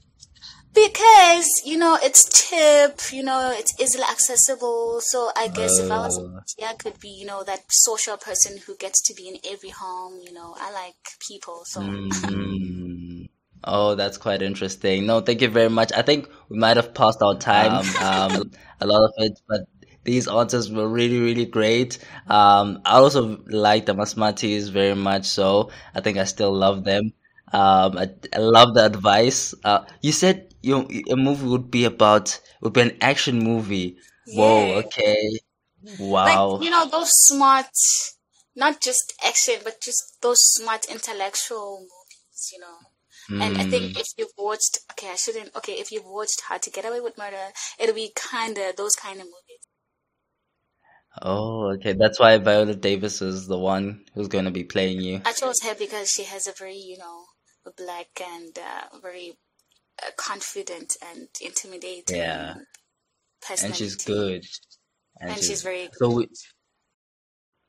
[0.75, 4.99] Because you know it's cheap, you know it's easily accessible.
[5.01, 8.17] So I guess uh, if I was, yeah, I could be you know that social
[8.17, 10.19] person who gets to be in every home.
[10.21, 10.95] You know, I like
[11.27, 11.81] people, so.
[11.81, 13.29] Mm.
[13.67, 15.07] Oh, that's quite interesting.
[15.07, 15.91] No, thank you very much.
[15.91, 19.61] I think we might have passed our time, um, um, a lot of it, but
[20.03, 21.97] these answers were really, really great.
[22.27, 27.13] Um, I also like the Masmatis very much, so I think I still love them.
[27.53, 29.53] Um, I, I love the advice.
[29.63, 33.97] Uh, you said you, a movie would be about, would be an action movie.
[34.27, 34.39] Yeah.
[34.39, 35.39] Whoa, okay.
[35.99, 36.51] Wow.
[36.51, 37.69] Like, you know, those smart,
[38.55, 42.77] not just action, but just those smart intellectual movies, you know.
[43.29, 43.41] Mm.
[43.41, 43.99] And I think hmm.
[43.99, 47.17] if you've watched, okay, I shouldn't, okay, if you've watched How to Get Away with
[47.17, 49.65] Murder, it'll be kind of those kind of movies.
[51.21, 51.93] Oh, okay.
[51.93, 55.21] That's why Viola Davis is the one who's going to be playing you.
[55.25, 57.23] I chose her because she has a very, you know,
[57.71, 59.37] black and uh, very
[60.01, 62.55] uh, confident and intimidating Yeah.
[63.61, 64.43] And she's good.
[65.19, 66.27] And, And she's very So, we,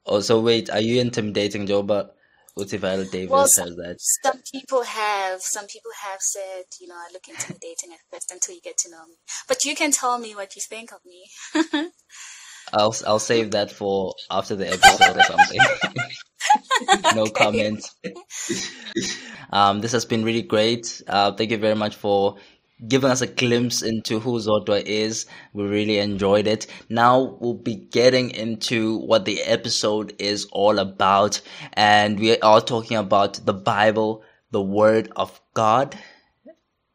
[0.07, 1.83] oh, so wait, are you intimidating Joe?
[1.83, 2.17] But
[2.55, 3.97] what if Viola Davis Well, says that?
[4.01, 8.55] Some people have, some people have said, you know, I look intimidating at first until
[8.55, 9.17] you get to know me.
[9.47, 11.91] But you can tell me what you think of me.
[12.73, 15.61] I'll I'll save that for after the episode or something.
[17.15, 17.85] no comment.
[19.51, 21.03] Um, this has been really great.
[21.07, 22.37] Uh, thank you very much for
[22.87, 25.27] giving us a glimpse into who Zodwa is.
[25.53, 26.67] We really enjoyed it.
[26.89, 31.41] Now we'll be getting into what the episode is all about,
[31.73, 35.97] and we are talking about the Bible, the Word of God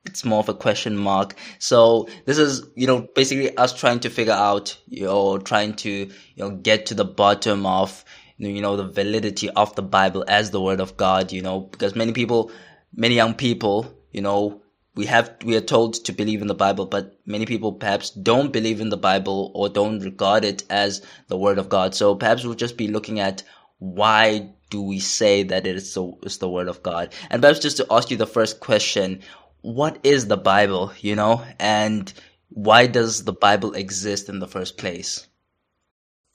[0.06, 1.36] it's more of a question mark.
[1.60, 5.89] So this is, you know, basically us trying to figure out, you know, trying to,
[5.89, 8.04] you know, get to the bottom of,
[8.50, 11.96] you know, the validity of the Bible as the word of God, you know, because
[11.96, 12.52] many people,
[12.94, 14.62] many young people, you know,
[14.96, 18.52] we have, we are told to believe in the Bible, but many people perhaps don't
[18.52, 21.96] believe in the Bible or don't regard it as the word of God.
[21.96, 23.44] So perhaps we'll just be looking at
[23.78, 27.14] why do we say that it is it's the word of God?
[27.30, 29.22] And perhaps just to ask you the first question,
[29.62, 32.12] what is the Bible, you know, and
[32.50, 35.28] why does the Bible exist in the first place?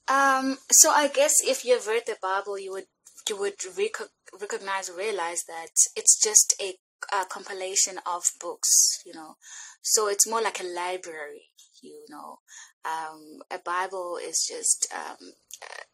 [0.09, 2.87] Um, so I guess if you've read the Bible, you would
[3.29, 6.75] you would rec- recognize, realize that it's just a,
[7.13, 9.37] a compilation of books, you know.
[9.83, 11.51] So it's more like a library,
[11.83, 12.39] you know.
[12.85, 15.33] Um, a Bible is just um,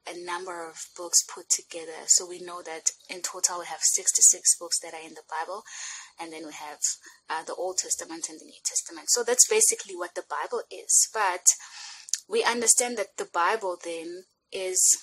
[0.07, 2.05] a number of books put together.
[2.07, 5.63] So we know that in total we have 66 books that are in the Bible,
[6.21, 6.79] and then we have
[7.31, 9.09] uh, the Old Testament and the New Testament.
[9.11, 11.09] So that's basically what the Bible is.
[11.15, 11.47] But
[12.33, 14.99] we understand that the Bible then is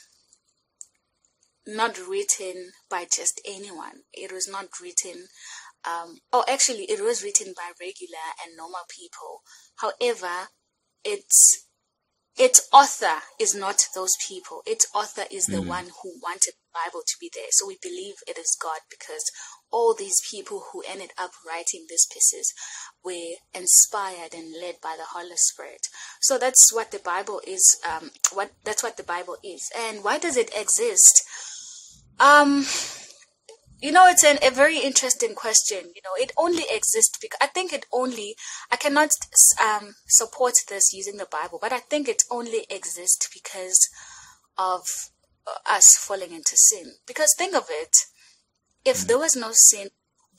[1.66, 4.02] not written by just anyone.
[4.12, 5.28] It was not written,
[5.86, 9.42] um, oh, actually, it was written by regular and normal people.
[9.78, 10.50] However,
[11.06, 11.66] its
[12.38, 14.62] its author is not those people.
[14.66, 17.52] Its author is the one who wanted the Bible to be there.
[17.52, 19.30] So we believe it is God because
[19.72, 22.54] all these people who ended up writing these pieces
[23.04, 25.88] were inspired and led by the Holy Spirit.
[26.22, 27.78] So that's what the Bible is.
[27.88, 29.70] Um, what that's what the Bible is.
[29.78, 31.24] And why does it exist?
[32.20, 32.66] Um,
[33.82, 35.92] you know, it's an, a very interesting question.
[35.96, 38.36] You know, it only exists because I think it only,
[38.72, 39.12] I cannot
[39.64, 43.90] um, support this using the Bible, but I think it only exists because
[44.58, 44.82] of
[45.48, 46.96] uh, us falling into sin.
[47.08, 47.96] Because think of it,
[48.86, 49.08] if mm.
[49.08, 49.90] there was no sin,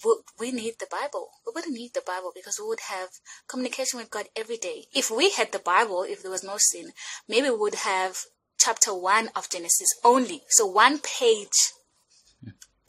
[0.05, 1.29] would we need the Bible?
[1.46, 3.09] We wouldn't need the Bible because we would have
[3.48, 4.87] communication with God every day.
[4.94, 6.92] If we had the Bible, if there was no sin,
[7.29, 8.16] maybe we would have
[8.59, 10.42] chapter 1 of Genesis only.
[10.48, 11.72] So one page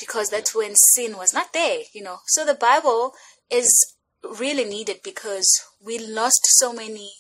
[0.02, 2.18] because that's when sin was not there, you know.
[2.26, 3.14] So the Bible
[3.50, 5.48] is really needed because
[5.80, 7.12] we lost so many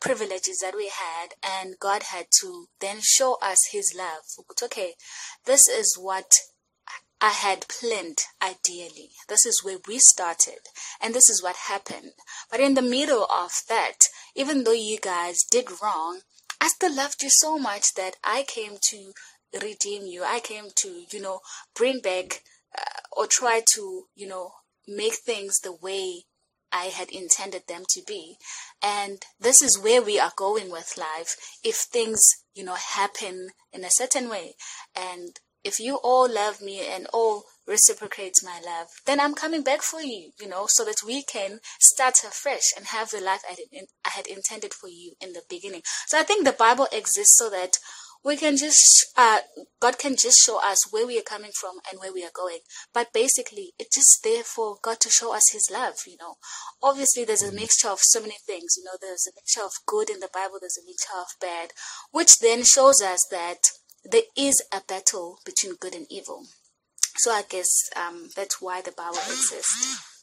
[0.00, 4.22] privileges that we had and God had to then show us his love.
[4.62, 4.94] Okay,
[5.44, 6.30] this is what
[7.20, 9.10] I had planned ideally.
[9.28, 10.60] This is where we started
[11.00, 12.12] and this is what happened.
[12.50, 13.98] But in the middle of that,
[14.34, 16.20] even though you guys did wrong,
[16.60, 19.12] I still loved you so much that I came to
[19.60, 20.24] redeem you.
[20.24, 21.40] I came to, you know,
[21.74, 22.42] bring back
[22.76, 24.52] uh, or try to, you know,
[24.86, 26.24] make things the way
[26.70, 28.36] I had intended them to be.
[28.82, 31.36] And this is where we are going with life.
[31.64, 32.20] If things,
[32.54, 34.54] you know, happen in a certain way
[34.94, 39.82] and if you all love me and all reciprocate my love, then I'm coming back
[39.82, 43.54] for you, you know, so that we can start afresh and have the life I,
[43.54, 45.82] did, I had intended for you in the beginning.
[46.06, 47.78] So I think the Bible exists so that
[48.24, 49.38] we can just, uh,
[49.80, 52.58] God can just show us where we are coming from and where we are going.
[52.92, 56.34] But basically, it's just there for God to show us His love, you know.
[56.82, 60.10] Obviously, there's a mixture of so many things, you know, there's a mixture of good
[60.10, 61.70] in the Bible, there's a mixture of bad,
[62.10, 63.70] which then shows us that
[64.10, 66.44] there is a battle between good and evil.
[67.16, 70.14] So I guess um, that's why the Bible exists.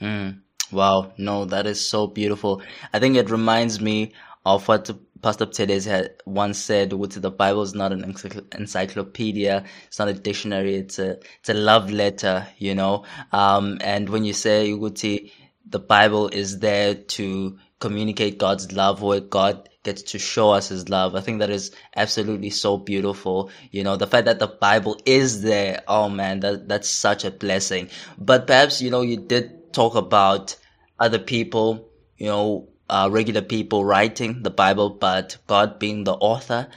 [0.00, 0.40] Mm.
[0.70, 2.62] Wow, no, that is so beautiful.
[2.92, 4.12] I think it reminds me
[4.44, 4.90] of what
[5.22, 8.04] Pastor Tedes had once said, which the Bible is not an
[8.52, 13.04] encyclopedia, it's not a dictionary, it's a it's a love letter, you know.
[13.32, 15.32] Um, and when you say Uguti,
[15.66, 20.88] the Bible is there to communicate God's love, where God gets to show us His
[20.88, 21.14] love.
[21.14, 23.50] I think that is absolutely so beautiful.
[23.70, 27.30] You know, the fact that the Bible is there, oh man, that that's such a
[27.30, 27.90] blessing.
[28.18, 30.56] But perhaps you know, you did talk about
[30.98, 36.68] other people, you know, uh, regular people writing the Bible, but God being the author.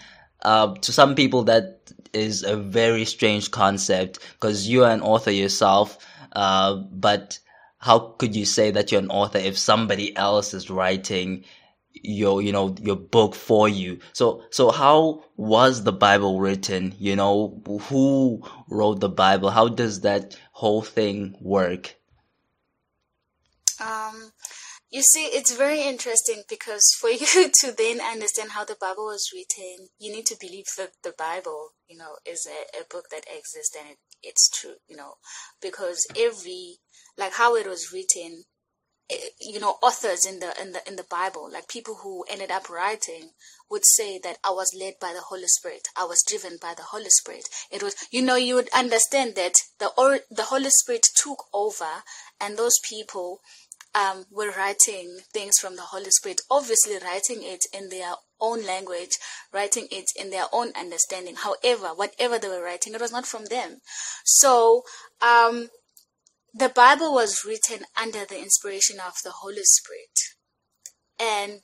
[0.44, 1.80] uh, to some people that
[2.14, 5.98] is a very strange concept because you are an author yourself.
[6.34, 7.40] Uh, but
[7.82, 11.44] how could you say that you're an author if somebody else is writing
[11.94, 14.00] your you know your book for you?
[14.14, 16.94] So so how was the bible written?
[17.00, 19.50] You know who wrote the bible?
[19.50, 21.96] How does that whole thing work?
[23.80, 24.32] Um
[24.92, 29.32] you see it's very interesting because for you to then understand how the bible was
[29.34, 33.24] written you need to believe that the bible you know is a, a book that
[33.26, 35.14] exists and it, it's true you know
[35.62, 36.76] because every
[37.22, 38.44] like how it was written
[39.10, 42.52] eh, you know authors in the in the in the bible like people who ended
[42.52, 43.30] up writing
[43.70, 45.88] would say that i was led by the holy spirit.
[45.96, 47.48] I was driven by the holy spirit.
[47.72, 52.04] It was you know you would understand that the or the holy spirit took over
[52.40, 53.40] and those people
[53.94, 59.18] um, were writing things from the holy spirit obviously writing it in their own language
[59.54, 61.36] writing it in their own understanding.
[61.36, 63.82] However whatever they were writing it was not from them.
[64.26, 64.84] So
[65.22, 65.70] um
[66.54, 70.20] the Bible was written under the inspiration of the Holy Spirit.
[71.20, 71.62] And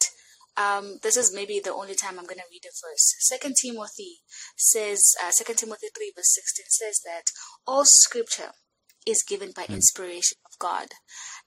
[0.55, 3.15] um, this is maybe the only time I'm going to read a verse.
[3.19, 4.21] Second Timothy
[4.55, 7.23] says, uh, Second Timothy 3 verse 16 says that
[7.65, 8.51] all scripture
[9.05, 10.87] is given by inspiration of God.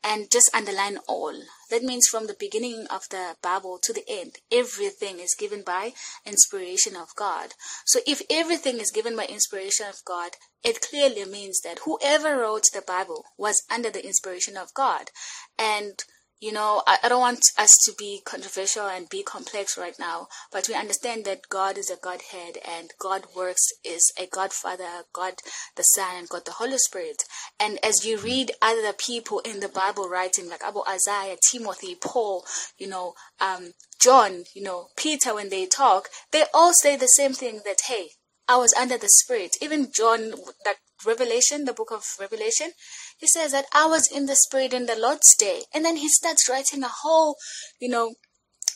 [0.03, 1.35] And just underline all.
[1.71, 5.93] That means from the beginning of the Bible to the end, everything is given by
[6.25, 7.51] inspiration of God.
[7.85, 12.65] So if everything is given by inspiration of God, it clearly means that whoever wrote
[12.73, 15.11] the Bible was under the inspiration of God.
[15.59, 16.03] And
[16.41, 20.29] you know, I, I don't want us to be controversial and be complex right now,
[20.51, 25.35] but we understand that God is a Godhead and God works is a Godfather, God
[25.77, 27.23] the Son, and God the Holy Spirit.
[27.59, 32.45] And as you read other people in the Bible writing, like Abu Isaiah, Timothy, Paul,
[32.79, 37.35] you know, um, John, you know, Peter, when they talk, they all say the same
[37.35, 38.09] thing that, hey,
[38.49, 39.57] I was under the Spirit.
[39.61, 40.33] Even John,
[40.65, 40.77] that
[41.07, 42.73] Revelation, the book of Revelation,
[43.21, 45.63] he says that I was in the Spirit in the Lord's day.
[45.75, 47.37] And then he starts writing a whole,
[47.79, 48.15] you know,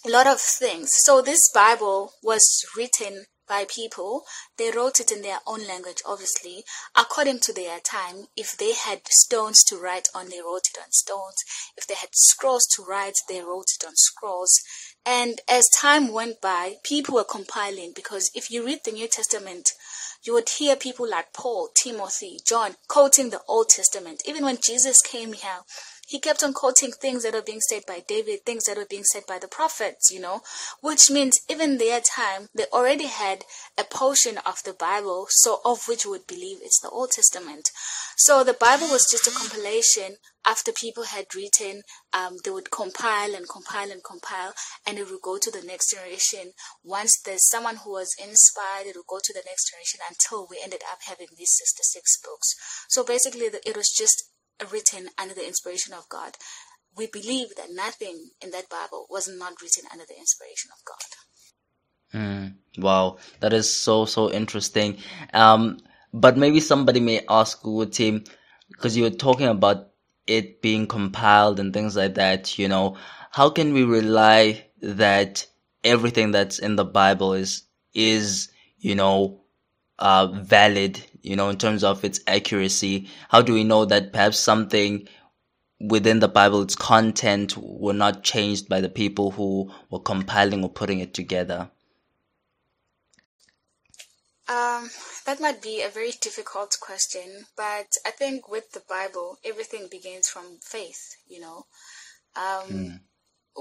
[0.06, 0.90] lot of things.
[1.04, 2.44] So this Bible was
[2.76, 4.22] written by people.
[4.58, 6.64] They wrote it in their own language, obviously,
[6.96, 8.26] according to their time.
[8.36, 11.36] If they had stones to write on, they wrote it on stones.
[11.76, 14.60] If they had scrolls to write, they wrote it on scrolls.
[15.06, 19.70] And as time went by, people were compiling because if you read the New Testament,
[20.24, 24.22] you would hear people like Paul, Timothy, John quoting the Old Testament.
[24.26, 25.60] Even when Jesus came here,
[26.14, 29.02] he kept on quoting things that were being said by David, things that were being
[29.02, 30.42] said by the prophets, you know,
[30.80, 33.44] which means even their time, they already had
[33.76, 37.72] a portion of the Bible, so of which would believe it's the Old Testament.
[38.16, 43.34] So the Bible was just a compilation after people had written, um, they would compile
[43.34, 44.52] and compile and compile,
[44.86, 46.52] and it would go to the next generation.
[46.84, 50.60] Once there's someone who was inspired, it would go to the next generation until we
[50.62, 52.54] ended up having these 66 books.
[52.88, 54.30] So basically, it was just
[54.72, 56.32] written under the inspiration of God.
[56.96, 62.20] We believe that nothing in that Bible was not written under the inspiration of God.
[62.20, 64.98] Mm, wow, that is so so interesting.
[65.32, 65.78] Um,
[66.12, 68.24] but maybe somebody may ask team
[68.68, 69.90] because you were talking about
[70.26, 72.56] it being compiled and things like that.
[72.58, 72.96] You know,
[73.32, 75.46] how can we rely that
[75.82, 79.40] everything that's in the Bible is is you know
[79.98, 83.08] uh, valid, you know, in terms of its accuracy?
[83.30, 85.08] How do we know that perhaps something
[85.80, 90.70] within the Bible, its content, were not changed by the people who were compiling or
[90.70, 91.70] putting it together?
[94.46, 94.90] Um,
[95.24, 100.28] that might be a very difficult question, but I think with the Bible, everything begins
[100.28, 101.64] from faith, you know.
[102.36, 103.00] Um, mm.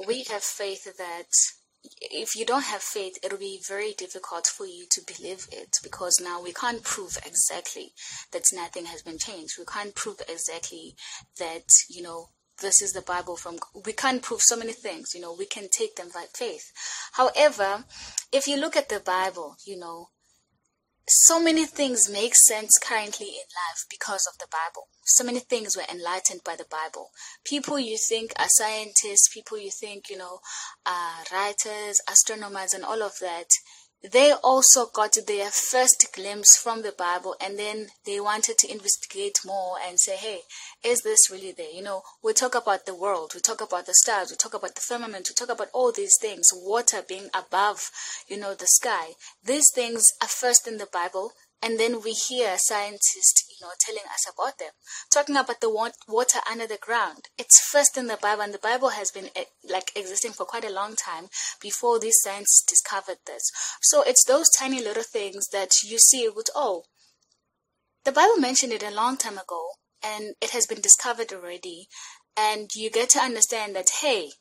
[0.05, 1.29] We have faith that
[2.01, 6.19] if you don't have faith, it'll be very difficult for you to believe it because
[6.21, 7.93] now we can't prove exactly
[8.31, 9.55] that nothing has been changed.
[9.57, 10.95] We can't prove exactly
[11.39, 12.29] that, you know,
[12.61, 15.67] this is the Bible from, we can't prove so many things, you know, we can
[15.69, 16.71] take them by faith.
[17.13, 17.85] However,
[18.31, 20.09] if you look at the Bible, you know,
[21.07, 24.87] so many things make sense currently in life because of the Bible.
[25.05, 27.09] So many things were enlightened by the Bible.
[27.45, 30.39] People you think are scientists, people you think, you know,
[30.85, 33.47] are writers, astronomers, and all of that,
[34.11, 39.39] they also got their first glimpse from the Bible and then they wanted to investigate
[39.45, 40.41] more and say, hey,
[40.83, 41.71] is this really there?
[41.71, 44.75] You know, we talk about the world, we talk about the stars, we talk about
[44.75, 47.91] the firmament, we talk about all these things, water being above,
[48.27, 49.13] you know, the sky.
[49.43, 51.31] These things are first in the Bible
[51.61, 54.71] and then we hear scientists, know, telling us about them.
[55.11, 55.69] Talking about the
[56.07, 57.29] water under the ground.
[57.37, 60.65] It's first in the Bible, and the Bible has been eh, like existing for quite
[60.65, 61.29] a long time
[61.61, 63.49] before these science discovered this.
[63.81, 66.83] So it's those tiny little things that you see with, oh,
[68.05, 69.69] the Bible mentioned it a long time ago,
[70.03, 71.87] and it has been discovered already.
[72.35, 74.31] And you get to understand that, hey,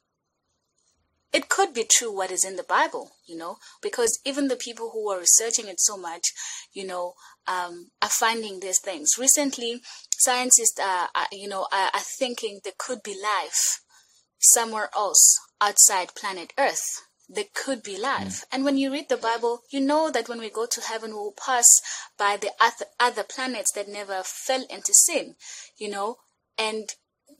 [1.32, 4.90] it could be true what is in the Bible, you know, because even the people
[4.92, 6.32] who are researching it so much,
[6.72, 7.14] you know,
[7.46, 9.12] um, are finding these things.
[9.18, 9.80] Recently,
[10.18, 13.80] scientists are, are you know, are, are thinking there could be life
[14.38, 17.06] somewhere else outside planet Earth.
[17.28, 18.40] There could be life.
[18.40, 18.44] Mm.
[18.52, 21.32] And when you read the Bible, you know that when we go to heaven, we'll
[21.32, 21.66] pass
[22.18, 25.36] by the other, other planets that never fell into sin,
[25.78, 26.16] you know,
[26.58, 26.90] and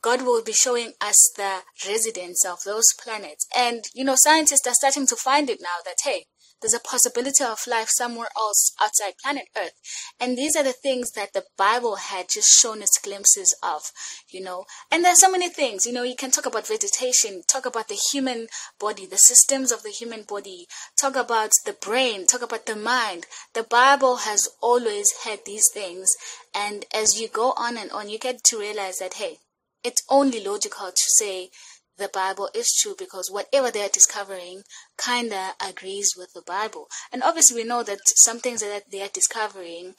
[0.03, 3.47] God will be showing us the residents of those planets.
[3.57, 6.27] And, you know, scientists are starting to find it now that, hey,
[6.63, 9.73] there's a possibility of life somewhere else outside planet Earth.
[10.21, 13.91] And these are the things that the Bible had just shown us glimpses of,
[14.29, 14.65] you know.
[14.91, 17.99] And there's so many things, you know, you can talk about vegetation, talk about the
[18.13, 18.47] human
[18.79, 20.67] body, the systems of the human body,
[21.01, 23.27] talk about the brain, talk about the mind.
[23.55, 26.11] The Bible has always had these things.
[26.55, 29.39] And as you go on and on, you get to realize that, hey,
[29.85, 31.51] it's only logical to say
[31.99, 34.63] the Bible is true because whatever they're discovering
[34.99, 36.89] kinda agrees with the Bible.
[37.13, 39.95] And obviously we know that some things that they are discovering,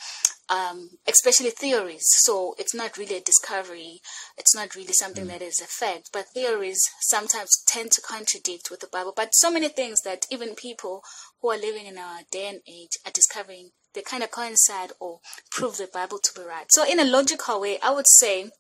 [0.49, 4.01] um, especially theories, so it's not really a discovery,
[4.37, 5.29] it's not really something mm.
[5.29, 9.13] that is a fact, but theories sometimes tend to contradict with the Bible.
[9.15, 11.03] But so many things that even people
[11.41, 15.19] who are living in our day and age are discovering, they kind of coincide or
[15.51, 16.65] prove the Bible to be right.
[16.71, 18.51] So in a logical way, I would say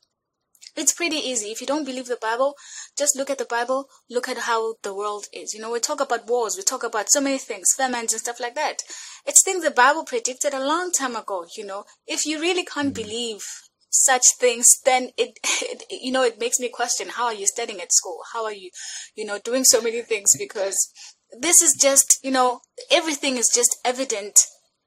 [0.75, 1.47] it's pretty easy.
[1.47, 2.55] If you don't believe the Bible,
[2.97, 5.53] just look at the Bible, look at how the world is.
[5.53, 8.39] You know, we talk about wars, we talk about so many things, famines and stuff
[8.39, 8.81] like that.
[9.25, 11.85] It's things the Bible predicted a long time ago, you know.
[12.07, 13.03] If you really can't mm-hmm.
[13.03, 13.43] believe
[13.89, 17.79] such things, then it, it, you know, it makes me question how are you studying
[17.79, 18.19] at school?
[18.33, 18.71] How are you,
[19.15, 20.31] you know, doing so many things?
[20.37, 20.91] Because
[21.39, 22.61] this is just, you know,
[22.91, 24.39] everything is just evident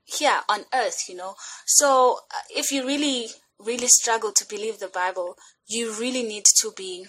[0.05, 1.35] here on earth, you know.
[1.67, 3.29] So uh, if you really
[3.59, 5.37] really struggle to believe the Bible,
[5.67, 7.07] you really need to be,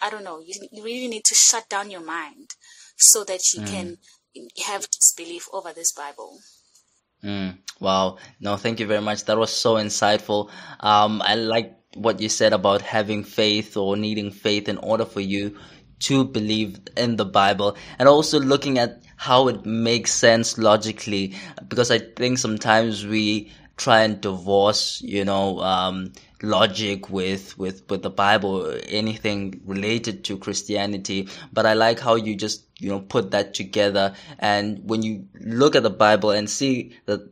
[0.00, 2.50] I don't know, you, you really need to shut down your mind
[2.96, 3.66] so that you mm.
[3.66, 3.98] can
[4.66, 6.38] have disbelief over this Bible.
[7.24, 7.58] Mm.
[7.80, 8.18] Wow.
[8.40, 9.24] No, thank you very much.
[9.24, 10.50] That was so insightful.
[10.80, 15.20] Um, I like what you said about having faith or needing faith in order for
[15.20, 15.58] you
[16.00, 21.34] to believe in the Bible and also looking at how it makes sense logically
[21.68, 26.12] because I think sometimes we try and divorce, you know, um,
[26.42, 31.28] logic with, with, with the Bible, anything related to Christianity.
[31.50, 34.14] But I like how you just, you know, put that together.
[34.38, 37.30] And when you look at the Bible and see the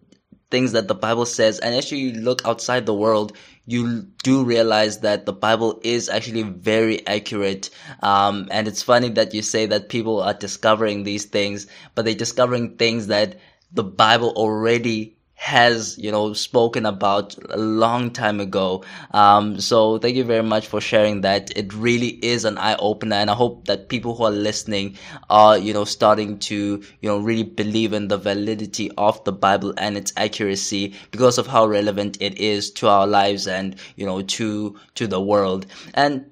[0.51, 3.36] things that the Bible says, and actually you look outside the world,
[3.66, 7.68] you do realize that the Bible is actually very accurate.
[8.03, 12.14] Um, and it's funny that you say that people are discovering these things, but they're
[12.14, 13.38] discovering things that
[13.70, 18.84] the Bible already has you know spoken about a long time ago.
[19.12, 21.57] Um, so thank you very much for sharing that.
[21.57, 24.99] It really is an eye-opener and i hope that people who are listening
[25.30, 29.72] are you know starting to you know really believe in the validity of the bible
[29.78, 34.20] and its accuracy because of how relevant it is to our lives and you know
[34.22, 35.66] to to the world.
[35.95, 36.30] And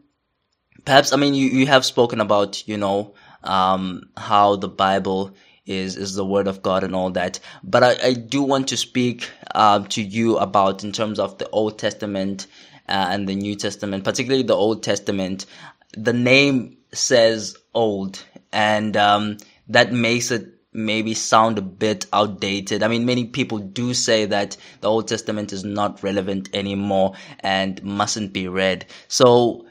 [0.85, 5.33] perhaps i mean you, you have spoken about you know um, how the bible
[5.67, 7.41] is is the word of God and all that.
[7.63, 11.49] But I, I do want to speak uh, to you about in terms of the
[11.51, 12.47] Old Testament
[12.89, 15.47] uh, and the New Testament, particularly the Old Testament.
[15.97, 19.39] The name says old, and um,
[19.69, 22.83] that makes it maybe sound a bit outdated.
[22.83, 27.83] I mean, many people do say that the Old Testament is not relevant anymore and
[27.83, 28.85] mustn't be read.
[29.09, 29.66] So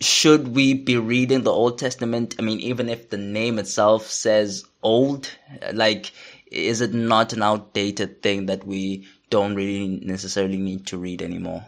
[0.00, 2.36] should we be reading the Old Testament?
[2.38, 5.30] I mean, even if the name itself says old,
[5.72, 6.12] like,
[6.50, 11.64] is it not an outdated thing that we don't really necessarily need to read anymore?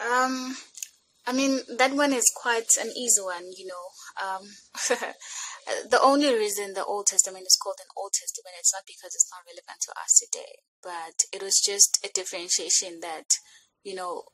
[0.00, 0.56] Um,
[1.26, 3.86] I mean, that one is quite an easy one, you know.
[4.20, 4.42] Um,
[5.88, 9.30] the only reason the Old Testament is called an Old Testament is not because it's
[9.30, 13.38] not relevant to us today, but it was just a differentiation that,
[13.84, 14.24] you know,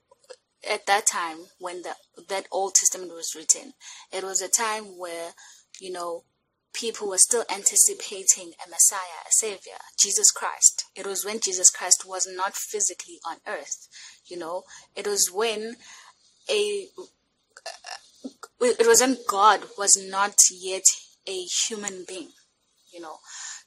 [0.68, 1.94] at that time when the
[2.28, 3.74] that Old Testament was written,
[4.12, 5.30] it was a time where
[5.80, 6.24] you know
[6.74, 10.84] people were still anticipating a Messiah, a Savior, Jesus Christ.
[10.96, 13.88] It was when Jesus Christ was not physically on earth.
[14.26, 14.64] You know,
[14.96, 15.76] it was when
[16.50, 16.88] a
[18.60, 20.84] it was when God was not yet
[21.28, 22.30] a human being.
[22.92, 23.18] you know.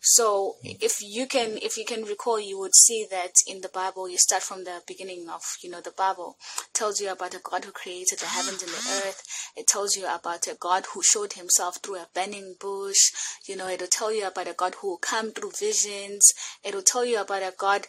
[0.02, 4.10] So if you can, if you can recall, you would see that in the Bible,
[4.10, 6.38] you start from the beginning of, you know, the Bible
[6.74, 9.24] tells you about a God who created the heavens and the earth.
[9.56, 13.12] It tells you about a God who showed himself through a burning bush.
[13.48, 16.28] You know, it'll tell you about a God who will come through visions.
[16.64, 17.86] It'll tell you about a God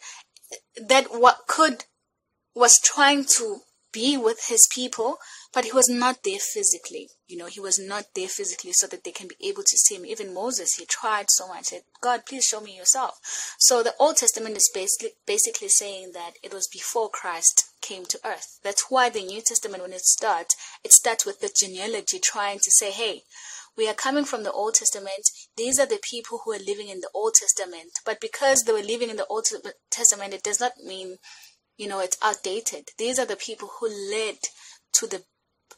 [0.76, 1.84] that what could
[2.54, 3.60] was trying to
[3.92, 5.18] be with his people,
[5.52, 7.10] but he was not there physically.
[7.26, 9.96] You know, he was not there physically so that they can be able to see
[9.96, 10.06] him.
[10.06, 11.66] Even Moses, he tried so much.
[11.66, 13.18] Said, God, please show me yourself.
[13.58, 18.20] So the Old Testament is basically basically saying that it was before Christ came to
[18.24, 18.58] earth.
[18.62, 22.70] That's why the New Testament, when it starts, it starts with the genealogy, trying to
[22.70, 23.22] say, hey,
[23.76, 25.28] we are coming from the Old Testament.
[25.56, 27.90] These are the people who are living in the Old Testament.
[28.04, 29.46] But because they were living in the Old
[29.90, 31.16] Testament, it does not mean
[31.78, 34.36] you know it's outdated these are the people who led
[34.92, 35.22] to the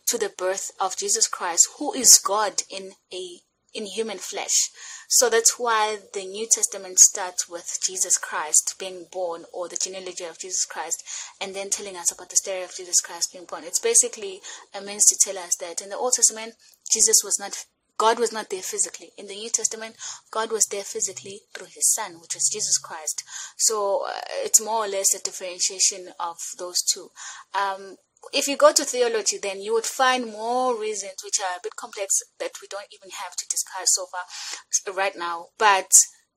[0.07, 3.41] to the birth of jesus christ who is god in a
[3.73, 4.71] in human flesh
[5.09, 10.25] so that's why the new testament starts with jesus christ being born or the genealogy
[10.25, 11.03] of jesus christ
[11.41, 14.41] and then telling us about the story of jesus christ being born it's basically
[14.75, 16.55] a means to tell us that in the old testament
[16.91, 17.65] jesus was not
[17.97, 19.11] God was not there physically.
[19.17, 19.97] In the New Testament,
[20.31, 23.23] God was there physically through his son, which was Jesus Christ.
[23.57, 27.11] So uh, it's more or less a differentiation of those two.
[27.55, 27.97] Um,
[28.33, 31.77] if you go to theology, then you would find more reasons which are a bit
[31.77, 35.47] complex that we don't even have to discuss so far right now.
[35.59, 35.91] But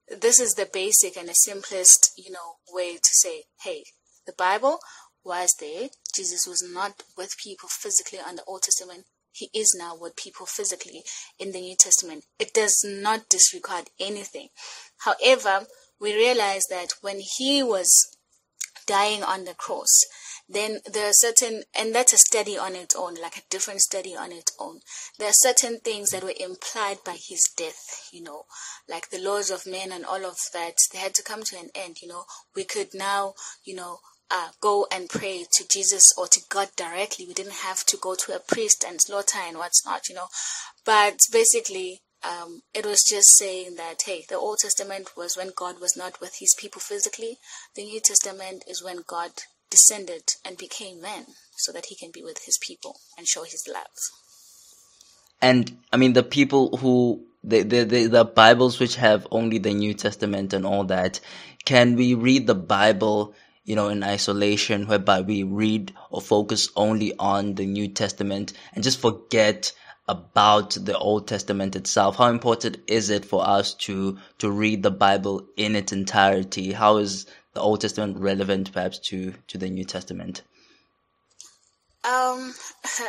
[0.10, 3.84] this is the basic and the simplest, you know, way to say, hey,
[4.26, 4.80] the Bible
[5.24, 5.90] was there.
[6.16, 9.06] Jesus was not with people physically on the Old Testament
[9.38, 11.04] he is now with people physically
[11.38, 12.26] in the New Testament.
[12.40, 14.50] It does not disregard anything.
[15.00, 15.68] However,
[16.00, 17.90] we realize that when he was
[18.88, 20.06] dying on the cross,
[20.50, 24.16] then there are certain, and that's a study on its own, like a different study
[24.16, 24.80] on its own.
[25.20, 28.44] There are certain things that were implied by his death, you know,
[28.88, 30.76] like the laws of men and all of that.
[30.94, 32.24] They had to come to an end, you know.
[32.56, 33.34] We could now,
[33.66, 34.00] you know,
[34.32, 37.26] uh, go and pray to Jesus or to God directly.
[37.28, 40.28] We didn't have to go to a priest and slaughter and what's not, you know.
[40.86, 45.80] But basically, um, it was just saying that, hey, the Old Testament was when God
[45.80, 47.38] was not with his people physically.
[47.76, 49.32] The New Testament is when God
[49.70, 51.26] descended and became man
[51.58, 53.86] so that he can be with his people and show his love.
[55.42, 59.74] And I mean, the people who the, the, the, the Bibles which have only the
[59.74, 61.20] New Testament and all that,
[61.66, 63.34] can we read the Bible
[63.68, 68.82] you know, in isolation, whereby we read or focus only on the New Testament and
[68.82, 69.74] just forget
[70.08, 72.16] about the Old Testament itself.
[72.16, 76.72] How important is it for us to, to read the Bible in its entirety?
[76.72, 77.26] How is
[77.58, 80.44] the Old Testament relevant perhaps to, to the New Testament?
[82.04, 82.54] Um,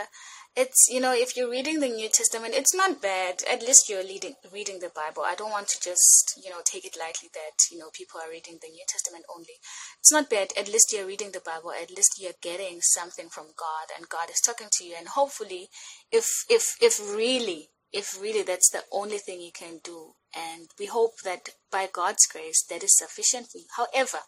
[0.57, 3.43] it's you know if you're reading the new testament it's not bad.
[3.49, 5.23] At least you're reading reading the bible.
[5.25, 8.31] I don't want to just you know take it lightly that you know people are
[8.31, 9.61] reading the new testament only.
[10.01, 10.49] It's not bad.
[10.59, 11.71] At least you're reading the bible.
[11.71, 14.95] At least you're getting something from god and god is talking to you.
[14.99, 15.69] And hopefully
[16.11, 20.87] if if if really if really that's the only thing you can do and we
[20.87, 24.19] hope that by god's grace that is sufficient for you however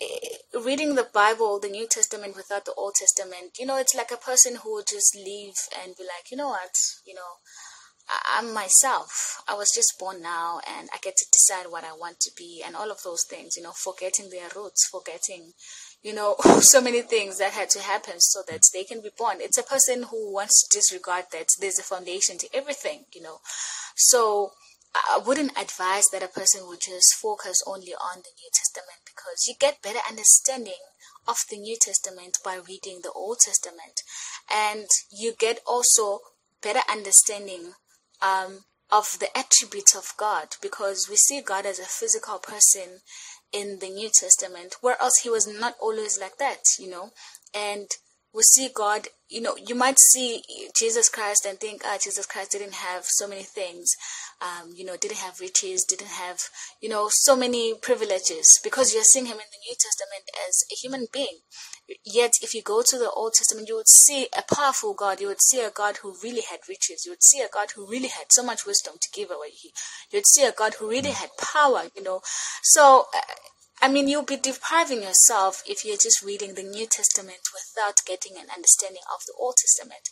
[0.00, 4.10] Eh, reading the Bible, the New Testament without the Old Testament, you know, it's like
[4.10, 6.74] a person who would just leave and be like, you know what,
[7.06, 7.38] you know,
[8.36, 9.40] I'm myself.
[9.48, 12.62] I was just born now and I get to decide what I want to be
[12.66, 15.52] and all of those things, you know, forgetting their roots, forgetting,
[16.02, 19.36] you know, so many things that had to happen so that they can be born.
[19.38, 23.38] It's a person who wants to disregard that there's a foundation to everything, you know.
[23.94, 24.50] So
[24.94, 29.46] I wouldn't advise that a person would just focus only on the New Testament because
[29.48, 30.80] you get better understanding
[31.26, 34.02] of the New Testament by reading the Old Testament,
[34.50, 36.20] and you get also
[36.62, 37.72] better understanding
[38.22, 43.00] um, of the attributes of God because we see God as a physical person
[43.52, 47.10] in the New Testament, whereas He was not always like that, you know,
[47.52, 47.88] and
[48.34, 50.42] we see God, you know, you might see
[50.76, 53.92] Jesus Christ and think, ah, Jesus Christ didn't have so many things,
[54.42, 56.40] um, you know, didn't have riches, didn't have,
[56.80, 60.74] you know, so many privileges because you're seeing him in the New Testament as a
[60.74, 61.38] human being.
[62.04, 65.20] Yet, if you go to the Old Testament, you would see a powerful God.
[65.20, 67.04] You would see a God who really had riches.
[67.04, 69.48] You would see a God who really had so much wisdom to give away.
[70.10, 72.20] You would see a God who really had power, you know.
[72.62, 73.20] So, uh,
[73.84, 78.32] I mean, you'll be depriving yourself if you're just reading the New Testament without getting
[78.38, 80.08] an understanding of the Old Testament.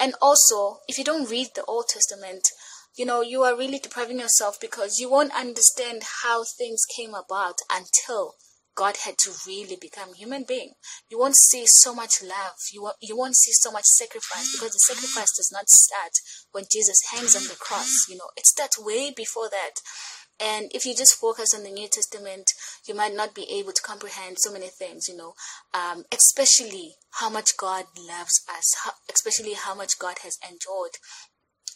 [0.00, 2.48] And also, if you don't read the Old Testament,
[2.96, 7.56] you know, you are really depriving yourself because you won't understand how things came about
[7.70, 8.36] until
[8.74, 10.72] God had to really become human being.
[11.10, 12.56] You won't see so much love.
[12.72, 16.12] You won't, you won't see so much sacrifice because the sacrifice does not start
[16.52, 18.06] when Jesus hangs on the cross.
[18.08, 19.74] You know, it starts way before that.
[20.40, 22.50] And if you just focus on the New Testament,
[22.90, 25.34] you might not be able to comprehend so many things, you know,
[25.72, 30.98] um, especially how much God loves us, how, especially how much God has endured,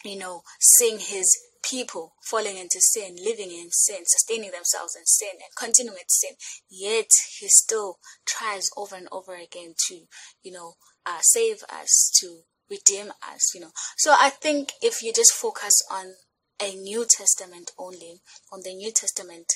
[0.05, 1.25] you know, seeing his
[1.63, 6.33] people falling into sin, living in sin, sustaining themselves in sin, and continuing in sin.
[6.69, 7.07] Yet
[7.39, 10.01] he still tries over and over again to,
[10.43, 10.73] you know,
[11.07, 13.71] uh, save us, to redeem us, you know.
[13.99, 16.15] So I think if you just focus on
[16.61, 18.21] a New Testament only,
[18.53, 19.53] on the New Testament,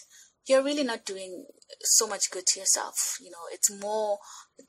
[0.49, 1.45] you're really not doing
[1.83, 3.17] so much good to yourself.
[3.21, 4.19] You know, it's more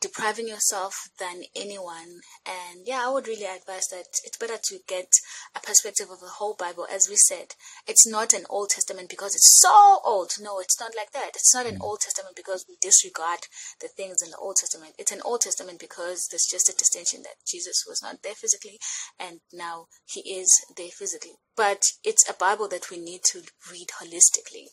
[0.01, 2.21] depriving yourself than anyone.
[2.45, 5.07] And yeah, I would really advise that it's better to get
[5.55, 6.86] a perspective of the whole Bible.
[6.91, 7.55] As we said,
[7.88, 10.34] it's not an Old Testament because it's so old.
[10.39, 11.32] No, it's not like that.
[11.36, 11.82] It's not an mm.
[11.82, 13.39] Old Testament because we disregard
[13.82, 14.93] the things in the Old Testament.
[14.97, 18.80] It's an Old Testament because there's just a distinction that Jesus was not there physically
[19.19, 21.34] and now he is there physically.
[21.55, 24.67] But it's a Bible that we need to read holistically.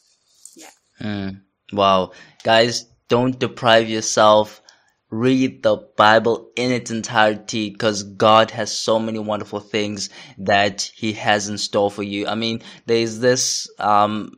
[0.55, 0.71] Yeah.
[1.01, 1.41] Mm.
[1.73, 2.13] Wow.
[2.43, 4.63] Guys, don't deprive yourself.
[5.11, 11.13] Read the Bible in its entirety because God has so many wonderful things that He
[11.13, 12.27] has in store for you.
[12.27, 14.33] I mean, there's this um,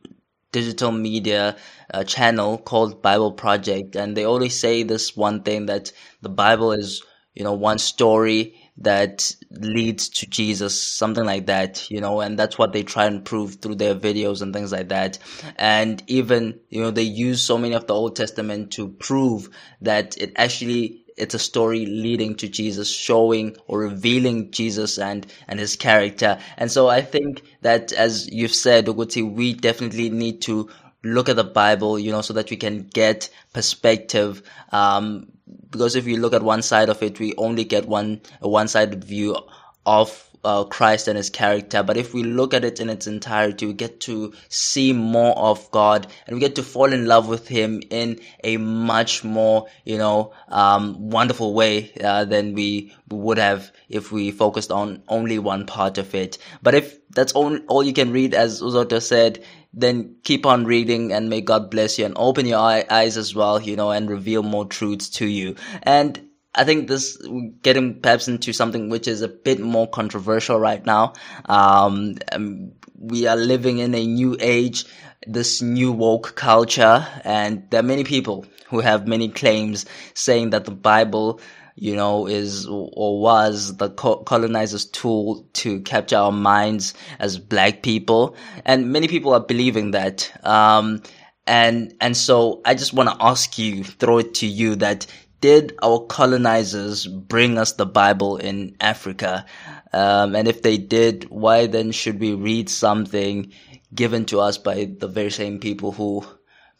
[0.51, 1.57] digital media
[1.91, 5.91] uh, channel called Bible Project, and they always say this one thing that
[6.21, 7.01] the Bible is,
[7.33, 12.57] you know, one story that leads to Jesus, something like that, you know, and that's
[12.57, 15.19] what they try and prove through their videos and things like that.
[15.57, 19.49] And even, you know, they use so many of the Old Testament to prove
[19.81, 25.59] that it actually it's a story leading to Jesus, showing or revealing Jesus and, and
[25.59, 26.39] his character.
[26.57, 30.69] And so I think that as you've said, Uguti, we definitely need to
[31.03, 34.41] look at the Bible, you know, so that we can get perspective.
[34.71, 35.31] Um,
[35.69, 39.03] because if you look at one side of it, we only get one a one-sided
[39.03, 39.37] view
[39.85, 41.83] of uh, Christ and His character.
[41.83, 45.69] But if we look at it in its entirety, we get to see more of
[45.71, 49.97] God, and we get to fall in love with Him in a much more, you
[49.97, 55.65] know, um, wonderful way uh, than we would have if we focused on only one
[55.65, 56.37] part of it.
[56.61, 59.43] But if that's all, all you can read, as Uzoto said,
[59.73, 63.61] then keep on reading and may God bless you and open your eyes as well,
[63.61, 65.55] you know, and reveal more truths to you.
[65.83, 67.17] And I think this
[67.61, 71.13] getting perhaps into something which is a bit more controversial right now.
[71.45, 74.85] Um, um, we are living in a new age,
[75.27, 80.65] this new woke culture, and there are many people who have many claims saying that
[80.65, 81.39] the Bible
[81.79, 88.35] you know, is or was the colonizers' tool to capture our minds as black people,
[88.65, 90.31] and many people are believing that.
[90.45, 91.01] Um,
[91.47, 95.07] and and so I just want to ask you, throw it to you, that
[95.41, 99.45] did our colonizers bring us the Bible in Africa?
[99.93, 103.51] Um, and if they did, why then should we read something
[103.95, 106.25] given to us by the very same people who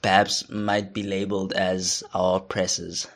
[0.02, 3.08] perhaps might be labeled as our oppressors?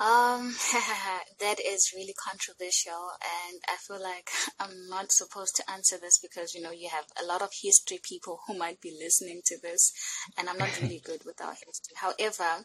[0.00, 0.54] Um,
[1.40, 4.30] that is really controversial, and I feel like
[4.60, 7.98] I'm not supposed to answer this because you know you have a lot of history
[8.02, 9.92] people who might be listening to this,
[10.36, 11.96] and I'm not really good with our history.
[11.96, 12.64] However,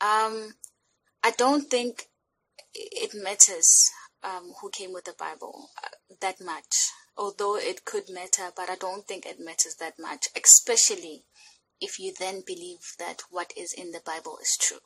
[0.00, 0.54] um,
[1.22, 2.08] I don't think
[2.74, 3.68] it matters
[4.24, 5.88] um, who came with the Bible uh,
[6.20, 6.90] that much.
[7.16, 11.24] Although it could matter, but I don't think it matters that much, especially
[11.80, 14.80] if you then believe that what is in the Bible is true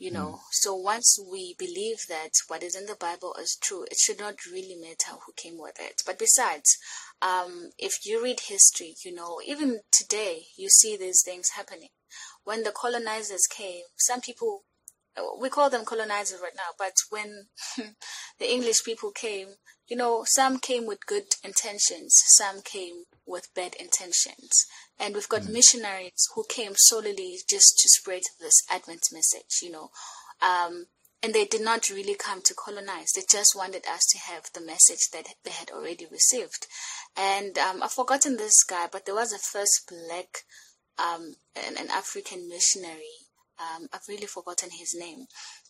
[0.00, 0.32] you know.
[0.32, 0.38] Mm.
[0.50, 4.46] So once we believe that what is in the Bible is true, it should not
[4.50, 6.02] really matter who came with it.
[6.04, 6.76] But besides,
[7.22, 11.90] um, if you read history, you know, even today, you see these things happening.
[12.42, 14.64] When the colonizers came, some people,
[15.38, 19.48] we call them colonizers right now, but when the English people came,
[19.86, 24.64] you know, some came with good intentions, some came with bad intentions.
[25.00, 25.52] And we've got mm.
[25.52, 29.90] missionaries who came solely just to spread this Advent message, you know.
[30.42, 30.86] Um,
[31.22, 33.12] and they did not really come to colonize.
[33.12, 36.66] They just wanted us to have the message that they had already received.
[37.16, 40.44] And um, I've forgotten this guy, but there was a first black,
[40.98, 43.26] um, an, an African missionary.
[43.58, 45.26] Um, I've really forgotten his name,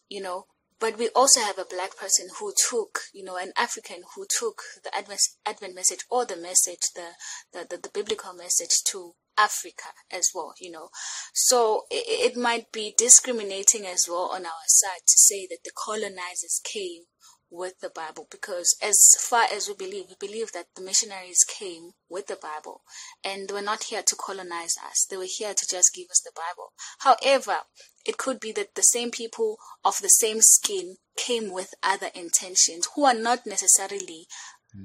[0.08, 0.46] you know.
[0.78, 4.62] But we also have a black person who took, you know, an African who took
[4.82, 7.08] the Advent, Advent message or the message, the,
[7.52, 10.88] the, the, the biblical message to Africa as well, you know.
[11.34, 15.70] So it, it, might be discriminating as well on our side to say that the
[15.76, 17.04] colonizers came
[17.50, 21.90] with the Bible because as far as we believe, we believe that the missionaries came
[22.08, 22.82] with the Bible
[23.24, 25.06] and they were not here to colonize us.
[25.10, 26.72] They were here to just give us the Bible.
[27.00, 27.62] However,
[28.06, 32.88] it could be that the same people of the same skin came with other intentions
[32.94, 34.26] who are not necessarily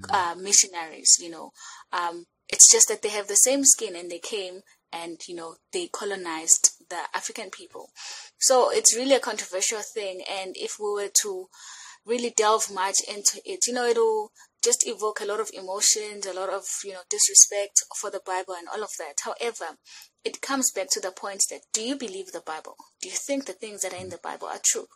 [0.09, 1.51] uh, missionaries, you know.
[1.93, 5.55] Um, it's just that they have the same skin and they came and, you know,
[5.73, 7.89] they colonized the African people.
[8.39, 10.21] So it's really a controversial thing.
[10.29, 11.47] And if we were to
[12.05, 14.31] really delve much into it, you know, it'll
[14.63, 18.55] just evoke a lot of emotions, a lot of, you know, disrespect for the Bible
[18.57, 19.15] and all of that.
[19.23, 19.77] However,
[20.23, 22.75] it comes back to the point that do you believe the Bible?
[23.01, 24.87] Do you think the things that are in the Bible are true?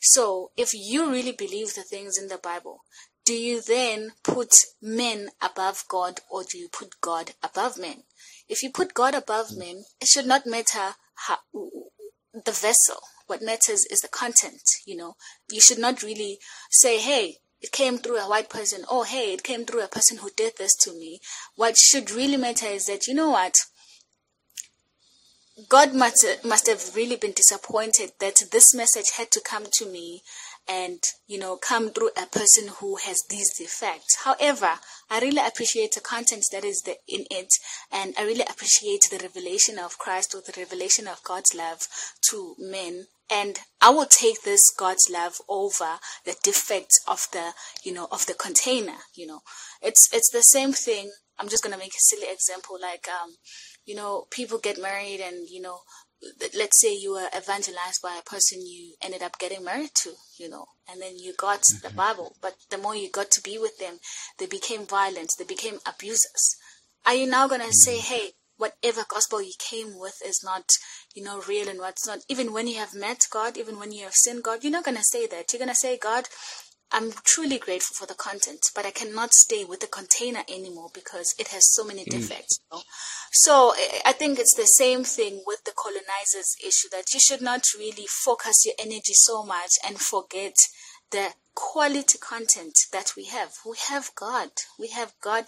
[0.00, 2.80] So if you really believe the things in the Bible,
[3.26, 8.04] do you then put men above God or do you put God above men?
[8.48, 9.58] If you put God above mm.
[9.58, 13.00] men, it should not matter how, the vessel.
[13.26, 15.16] What matters is the content, you know.
[15.50, 16.38] You should not really
[16.70, 18.84] say, hey, it came through a white person.
[18.88, 21.18] Oh, hey, it came through a person who did this to me.
[21.56, 23.54] What should really matter is that, you know what?
[25.68, 30.22] God must, must have really been disappointed that this message had to come to me
[30.68, 34.16] and you know come through a person who has these defects.
[34.24, 37.52] However i really appreciate the content that is the, in it
[37.92, 41.86] and i really appreciate the revelation of christ or the revelation of god's love
[42.28, 43.06] to men.
[43.30, 47.52] And i will take this god's love over the defects of the
[47.84, 49.40] you know of the container you know.
[49.82, 51.10] It's it's the same thing.
[51.38, 53.36] I'm just going to make a silly example like um
[53.84, 55.80] you know people get married and you know
[56.54, 60.48] let's say you were evangelized by a person you ended up getting married to, you
[60.48, 61.96] know, and then you got the mm-hmm.
[61.96, 63.98] Bible, but the more you got to be with them,
[64.38, 66.56] they became violent, they became abusers.
[67.04, 68.14] Are you now going to say, mm-hmm.
[68.14, 70.64] hey, whatever gospel you came with is not,
[71.14, 74.04] you know, real and what's not, even when you have met God, even when you
[74.04, 75.52] have seen God, you're not going to say that.
[75.52, 76.24] You're going to say, God,
[76.92, 81.34] I'm truly grateful for the content, but I cannot stay with the container anymore because
[81.38, 82.10] it has so many mm.
[82.10, 82.60] defects.
[82.60, 82.82] You know?
[83.32, 83.74] So
[84.04, 88.06] I think it's the same thing with the colonizers issue that you should not really
[88.24, 90.54] focus your energy so much and forget
[91.10, 93.52] the quality content that we have.
[93.68, 94.50] We have God.
[94.78, 95.46] We have God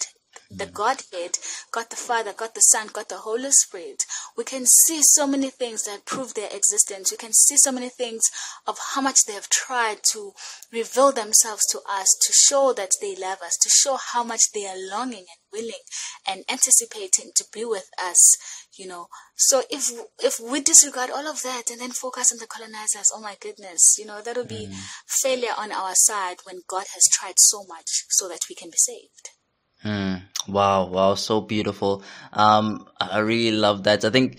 [0.50, 0.72] the mm.
[0.72, 1.38] Godhead,
[1.70, 4.04] God the Father, God the Son, God the Holy Spirit.
[4.36, 7.10] We can see so many things that prove their existence.
[7.10, 8.22] We can see so many things
[8.66, 10.32] of how much they have tried to
[10.72, 14.66] reveal themselves to us, to show that they love us, to show how much they
[14.66, 15.84] are longing and willing
[16.26, 18.36] and anticipating to be with us,
[18.76, 19.08] you know.
[19.36, 19.90] So if
[20.22, 23.96] if we disregard all of that and then focus on the colonizers, oh my goodness,
[23.98, 24.74] you know, that would be mm.
[25.06, 28.76] failure on our side when God has tried so much so that we can be
[28.76, 29.30] saved.
[29.84, 30.22] Mm.
[30.48, 32.02] Wow, wow, so beautiful.
[32.32, 34.04] Um, I really love that.
[34.04, 34.38] I think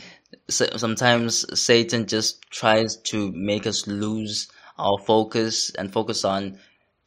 [0.49, 6.57] sometimes Satan just tries to make us lose our focus and focus on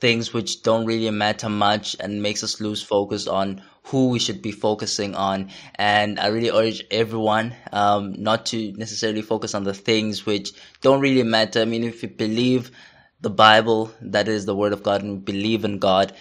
[0.00, 4.42] things which don't really matter much and makes us lose focus on who we should
[4.42, 5.50] be focusing on.
[5.76, 11.00] And I really urge everyone um, not to necessarily focus on the things which don't
[11.00, 11.60] really matter.
[11.60, 12.70] I mean, if you believe
[13.20, 16.12] the Bible, that is the Word of God, and believe in God,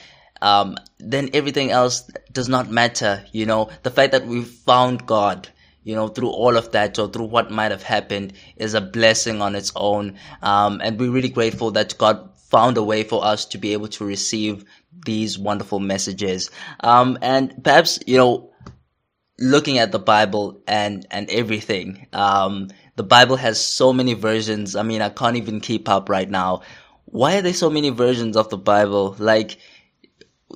[0.41, 3.23] um, then everything else does not matter.
[3.31, 5.49] You know, the fact that we found God,
[5.83, 9.41] you know, through all of that or through what might have happened is a blessing
[9.41, 10.17] on its own.
[10.41, 13.87] Um, and we're really grateful that God found a way for us to be able
[13.87, 14.65] to receive
[15.05, 16.51] these wonderful messages.
[16.81, 18.51] Um, and perhaps, you know,
[19.39, 24.75] looking at the Bible and, and everything, um, the Bible has so many versions.
[24.75, 26.61] I mean, I can't even keep up right now.
[27.05, 29.15] Why are there so many versions of the Bible?
[29.17, 29.57] Like,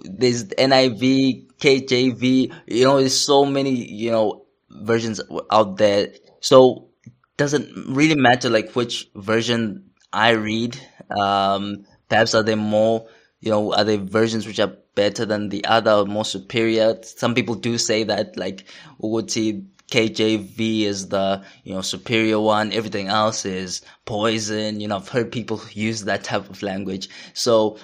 [0.03, 5.21] there's NIV, KJV, you know, there's so many, you know, versions
[5.51, 6.09] out there.
[6.39, 6.89] So
[7.37, 10.79] doesn't really matter like which version I read.
[11.09, 13.07] Um, perhaps are there more,
[13.39, 16.97] you know, are there versions which are better than the other or more superior?
[17.03, 18.65] Some people do say that like
[18.99, 22.71] we would see KJV is the, you know, superior one.
[22.71, 24.79] Everything else is poison.
[24.79, 27.09] You know, I've heard people use that type of language.
[27.33, 27.77] So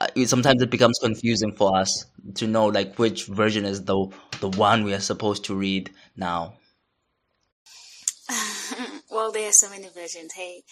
[0.00, 4.06] Uh, sometimes it becomes confusing for us to know like which version is the
[4.40, 6.54] the one we are supposed to read now.
[9.10, 10.62] well, there are so many versions, hey.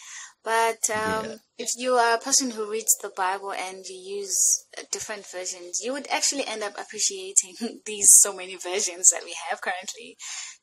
[0.45, 1.37] But um, Yeah.
[1.57, 4.37] if you are a person who reads the Bible and you use
[4.77, 7.55] uh, different versions, you would actually end up appreciating
[7.87, 10.19] these so many versions that we have currently.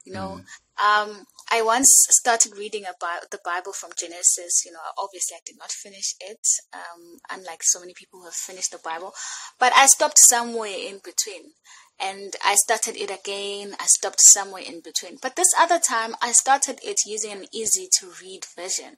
[0.05, 0.41] You know,
[0.81, 4.63] um, I once started reading about the Bible from Genesis.
[4.65, 8.35] You know, obviously I did not finish it, um, unlike so many people who have
[8.35, 9.13] finished the Bible,
[9.59, 11.53] but I stopped somewhere in between.
[11.99, 13.75] And I started it again.
[13.79, 15.17] I stopped somewhere in between.
[15.21, 18.97] But this other time, I started it using an easy to read version.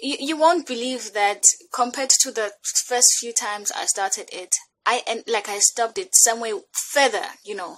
[0.00, 1.42] You, you won't believe that
[1.72, 2.52] compared to the
[2.86, 4.54] first few times I started it,
[4.86, 6.54] I and like I stopped it somewhere
[6.92, 7.76] further, you know,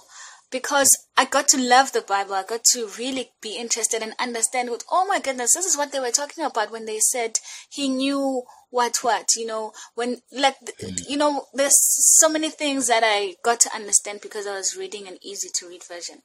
[0.51, 2.33] because I got to love the Bible.
[2.33, 5.91] I got to really be interested and understand what, oh my goodness, this is what
[5.91, 10.55] they were talking about when they said he knew what, what, you know, when, like,
[10.79, 10.95] hmm.
[11.07, 11.75] you know, there's
[12.19, 15.67] so many things that I got to understand because I was reading an easy to
[15.67, 16.19] read version.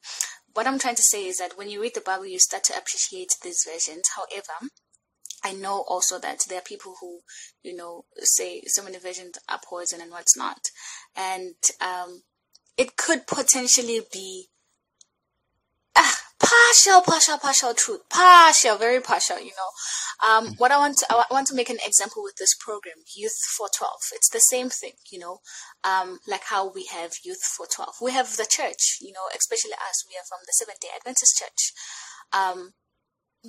[0.54, 2.76] What I'm trying to say is that when you read the Bible, you start to
[2.76, 4.04] appreciate these versions.
[4.16, 4.70] However,
[5.46, 7.20] I know also that there are people who,
[7.62, 10.58] you know, say so many versions are poison and what's not.
[11.16, 12.22] And, um,
[12.76, 14.48] it could potentially be
[15.96, 19.38] ah, partial, partial, partial truth, partial, very partial.
[19.38, 22.54] You know, um, what I want to I want to make an example with this
[22.58, 23.90] program, Youth 412.
[24.14, 25.38] It's the same thing, you know,
[25.84, 27.96] um, like how we have Youth 412.
[28.02, 30.04] We have the church, you know, especially us.
[30.08, 31.72] We are from the Seventh Day Adventist Church.
[32.32, 32.74] Um,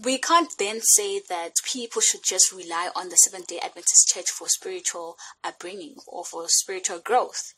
[0.04, 4.30] we can't then say that people should just rely on the Seventh day Adventist Church
[4.30, 7.54] for spiritual upbringing or for spiritual growth.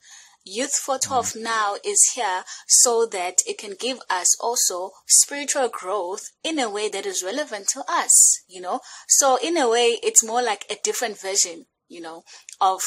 [0.46, 6.58] Youth 412 now is here so that it can give us also spiritual growth in
[6.60, 8.80] a way that is relevant to us, you know?
[9.08, 12.24] So in a way, it's more like a different version, you know,
[12.62, 12.82] of,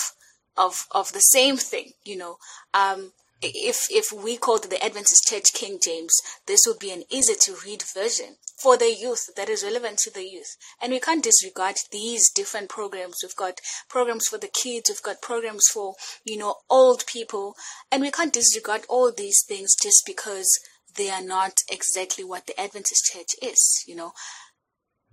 [0.56, 2.36] of, of the same thing, you know?
[2.72, 3.12] Um,
[3.42, 6.14] if if we called the Adventist Church King James,
[6.46, 10.12] this would be an easy to read version for the youth that is relevant to
[10.12, 10.56] the youth.
[10.80, 13.18] And we can't disregard these different programs.
[13.22, 17.54] We've got programs for the kids, we've got programs for, you know, old people,
[17.90, 20.48] and we can't disregard all these things just because
[20.96, 24.12] they are not exactly what the Adventist Church is, you know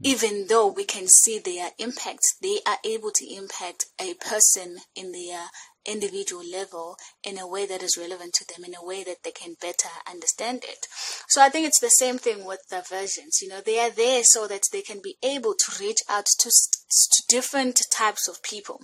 [0.01, 5.11] even though we can see their impact, they are able to impact a person in
[5.11, 5.47] their
[5.89, 9.31] individual level in a way that is relevant to them, in a way that they
[9.31, 10.87] can better understand it.
[11.29, 13.39] So I think it's the same thing with the versions.
[13.41, 16.49] You know, they are there so that they can be able to reach out to,
[16.49, 18.81] to different types of people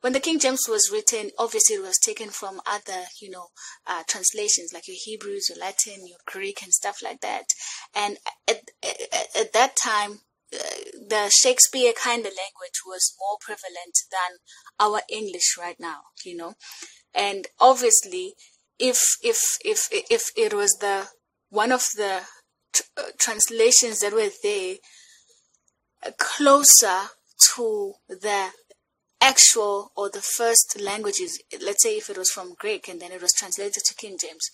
[0.00, 3.48] when the King James was written, obviously it was taken from other, you know,
[3.86, 7.46] uh, translations like your Hebrews, your Latin, your Greek, and stuff like that.
[7.94, 8.18] And
[8.48, 10.20] at, at, at that time,
[10.50, 14.38] the Shakespeare kind of language was more prevalent than
[14.78, 16.54] our English right now, you know.
[17.14, 18.34] And obviously,
[18.78, 21.08] if if if if it was the
[21.50, 22.20] one of the
[22.96, 24.76] uh, translations that were there
[26.18, 27.08] closer
[27.54, 28.50] to the
[29.20, 33.20] actual or the first languages, let's say if it was from Greek and then it
[33.20, 34.48] was translated to King James,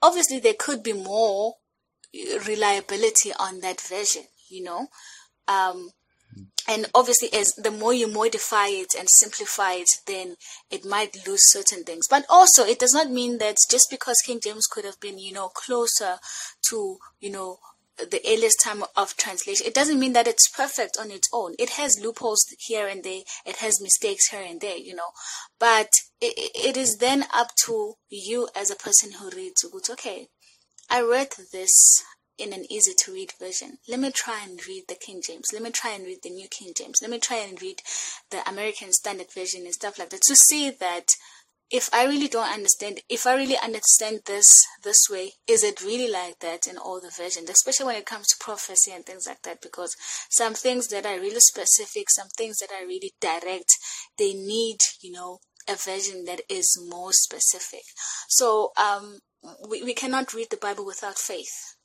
[0.00, 1.54] obviously there could be more
[2.46, 4.88] reliability on that version, you know.
[5.48, 5.90] Um,
[6.68, 10.36] and obviously, as the more you modify it and simplify it, then
[10.70, 12.08] it might lose certain things.
[12.08, 15.32] But also, it does not mean that just because King James could have been, you
[15.32, 16.18] know, closer
[16.68, 17.58] to, you know,
[17.98, 21.54] the earliest time of translation, it doesn't mean that it's perfect on its own.
[21.58, 23.22] It has loopholes here and there.
[23.46, 25.12] It has mistakes here and there, you know.
[25.58, 25.88] But
[26.20, 29.64] it, it is then up to you as a person who reads.
[29.90, 30.28] Okay,
[30.90, 32.02] I read this
[32.38, 33.78] in an easy to read version.
[33.88, 35.46] Let me try and read the King James.
[35.52, 36.98] Let me try and read the New King James.
[37.00, 37.80] Let me try and read
[38.30, 41.08] the American Standard Version and stuff like that to see that
[41.68, 44.46] if I really don't understand, if I really understand this
[44.84, 48.28] this way, is it really like that in all the versions, especially when it comes
[48.28, 49.60] to prophecy and things like that?
[49.60, 49.96] Because
[50.30, 53.72] some things that are really specific, some things that are really direct,
[54.16, 57.82] they need, you know, a version that is more specific.
[58.28, 59.18] So um,
[59.68, 61.75] we, we cannot read the Bible without faith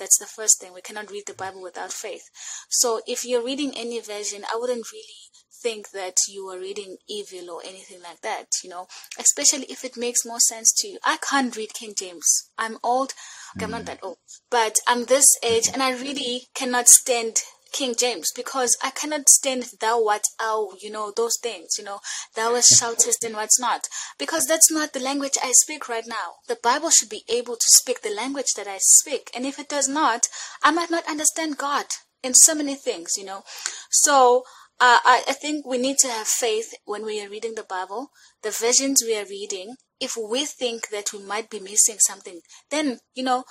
[0.00, 0.74] that's the first thing.
[0.74, 2.24] We cannot read the Bible without faith.
[2.68, 5.30] So if you're reading any version, I wouldn't really
[5.62, 8.86] think that you are reading evil or anything like that, you know,
[9.18, 10.98] especially if it makes more sense to you.
[11.04, 12.50] I can't read King James.
[12.58, 13.12] I'm old.
[13.56, 13.86] Okay, I'm not mm.
[13.86, 14.16] that old,
[14.50, 17.42] but I'm this age and I really cannot stand
[17.72, 22.00] King James because I cannot stand thou what ow, you know, those things, you know,
[22.34, 23.88] thou shoutest and what's not.
[24.18, 26.36] Because that's not the language I speak right now.
[26.48, 29.30] The Bible should be able to speak the language that I speak.
[29.34, 30.28] And if it does not,
[30.62, 31.86] I might not understand God
[32.22, 33.42] in so many things, you know.
[33.90, 34.44] So
[34.80, 38.10] uh, I, I think we need to have faith when we are reading the Bible,
[38.42, 39.76] the versions we are reading.
[40.00, 42.40] If we think that we might be missing something,
[42.70, 43.44] then, you know,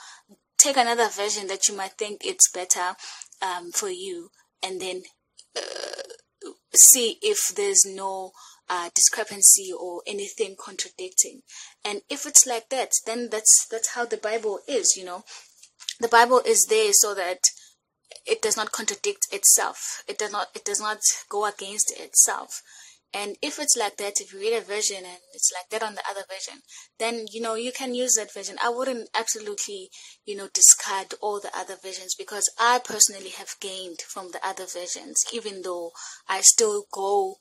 [0.58, 2.96] take another version that you might think it's better
[3.42, 4.32] um, for you
[4.64, 5.04] and then
[5.56, 8.32] uh, see if there's no
[8.70, 11.42] uh, discrepancy or anything contradicting.
[11.84, 14.96] And if it's like that, then that's that's how the Bible is.
[14.96, 15.24] You know,
[16.00, 17.40] the Bible is there so that
[18.26, 20.04] it does not contradict itself.
[20.08, 22.62] It does not it does not go against itself.
[23.14, 25.95] And if it's like that, if you read a version and it's like that on
[25.95, 26.62] the other version,
[26.99, 28.57] then you know you can use that version.
[28.64, 29.89] I wouldn't absolutely,
[30.26, 34.66] you know, discard all the other versions because I personally have gained from the other
[34.66, 35.91] versions, even though
[36.28, 37.38] I still go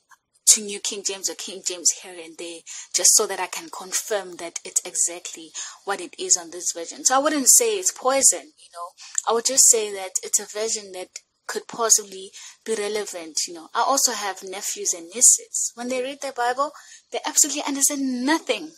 [0.47, 2.61] to New King James or King James here and there,
[2.95, 5.51] just so that I can confirm that it's exactly
[5.85, 7.05] what it is on this version.
[7.05, 8.89] So I wouldn't say it's poison, you know.
[9.27, 11.09] I would just say that it's a version that
[11.49, 12.31] could possibly
[12.63, 13.39] be relevant.
[13.47, 15.73] You know, I also have nephews and nieces.
[15.75, 16.71] When they read the Bible,
[17.11, 18.71] they absolutely understand nothing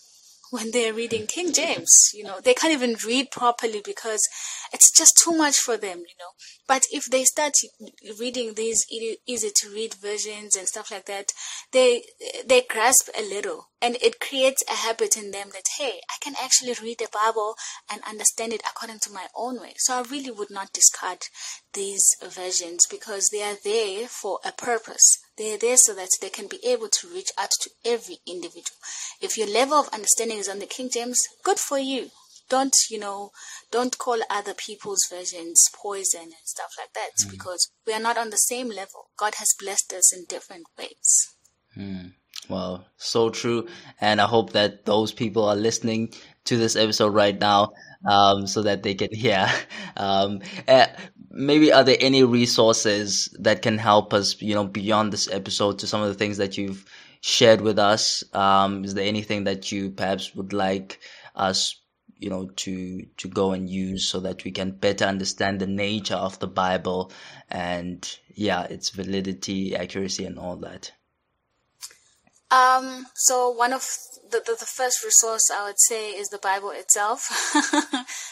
[0.52, 1.92] when they're reading King James.
[2.14, 4.22] You know, they can't even read properly because
[4.72, 6.32] it's just too much for them, you know.
[6.68, 7.54] But if they start
[8.20, 11.34] reading these easy to read versions and stuff like that,
[11.72, 12.04] they
[12.46, 16.36] they grasp a little and it creates a habit in them that hey, I can
[16.42, 17.56] actually read the Bible
[17.92, 19.74] and understand it according to my own way.
[19.78, 21.20] So I really would not discard
[21.74, 25.18] these versions because they are there for a purpose.
[25.38, 28.78] They're there so that they can be able to reach out to every individual.
[29.22, 32.12] If your level of understanding is on the King James, good for you.
[32.52, 33.32] Don't, you know,
[33.72, 37.32] don't call other people's versions poison and stuff like that mm.
[37.32, 39.08] because we are not on the same level.
[39.18, 41.30] God has blessed us in different ways.
[41.78, 42.12] Mm.
[42.50, 43.70] Well, so true.
[44.02, 46.14] And I hope that those people are listening
[46.46, 47.72] to this episode right now
[48.06, 49.48] um, so that they can hear.
[49.96, 50.88] Um, uh,
[51.30, 55.88] maybe are there any resources that can help us, you know, beyond this episode to
[55.88, 56.86] some of the things that you've
[57.22, 58.24] shared with us?
[58.34, 61.00] Um, is there anything that you perhaps would like
[61.36, 61.81] us,
[62.22, 66.16] you know, to to go and use so that we can better understand the nature
[66.16, 67.12] of the Bible
[67.50, 70.92] and yeah, its validity, accuracy, and all that?
[72.52, 73.88] Um, so one of
[74.30, 77.30] the, the, the, first resource I would say is the Bible itself.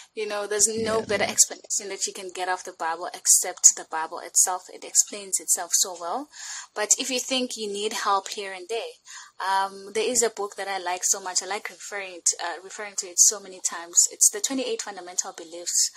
[0.13, 1.31] you know, there's no yeah, better yeah.
[1.31, 4.63] explanation that you can get off the Bible except the Bible itself.
[4.73, 6.27] It explains itself so well.
[6.75, 8.91] But if you think you need help here and there,
[9.39, 11.41] um, there is a book that I like so much.
[11.41, 13.95] I like referring to, uh, referring to it so many times.
[14.11, 15.91] It's the 28 Fundamental Beliefs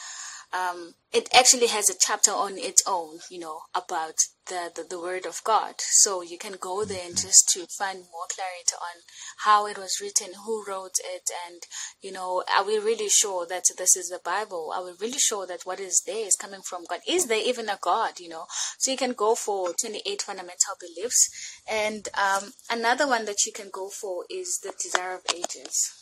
[0.52, 4.14] um, it actually has a chapter on its own, you know, about
[4.48, 5.74] the, the, the, word of God.
[5.78, 9.02] So you can go there and just to find more clarity on
[9.44, 11.62] how it was written, who wrote it, and,
[12.02, 14.72] you know, are we really sure that this is the Bible?
[14.74, 17.00] Are we really sure that what is there is coming from God?
[17.08, 18.44] Is there even a God, you know?
[18.78, 21.60] So you can go for 28 fundamental beliefs.
[21.70, 25.92] And um, another one that you can go for is the Desire of Ages.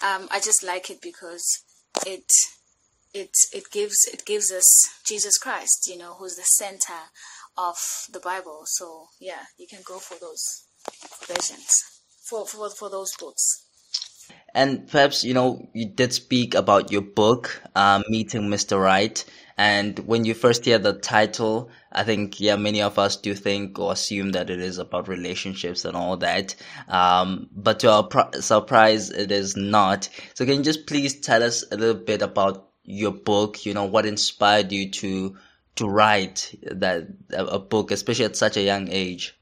[0.00, 1.62] Um, I just like it because
[2.06, 2.30] it
[3.14, 4.66] it it gives it gives us
[5.06, 7.00] Jesus Christ, you know, who's the center
[7.56, 7.76] of
[8.12, 8.62] the Bible.
[8.66, 10.64] So yeah, you can go for those
[11.26, 11.82] versions
[12.28, 13.62] for for for those books.
[14.54, 18.82] And perhaps you know you did speak about your book, uh, meeting Mr.
[18.82, 19.24] Right.
[19.56, 23.78] And when you first hear the title, I think yeah, many of us do think
[23.78, 26.56] or assume that it is about relationships and all that.
[26.88, 30.08] Um, but to our pr- surprise, it is not.
[30.34, 33.84] So can you just please tell us a little bit about your book, you know,
[33.84, 35.36] what inspired you to
[35.76, 39.34] to write that a book, especially at such a young age?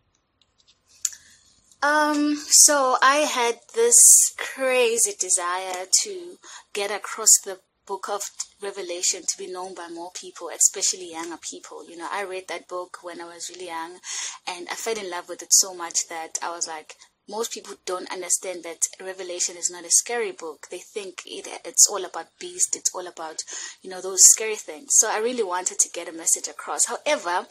[1.82, 6.38] Um, so I had this crazy desire to
[6.72, 8.22] get across the book of
[8.62, 11.84] Revelation to be known by more people, especially younger people.
[11.88, 13.98] You know, I read that book when I was really young
[14.46, 16.94] and I fell in love with it so much that I was like,
[17.28, 20.66] most people don't understand that Revelation is not a scary book.
[20.70, 23.42] They think it, it's all about beast, it's all about,
[23.80, 24.88] you know, those scary things.
[24.98, 26.86] So I really wanted to get a message across.
[26.86, 27.46] However,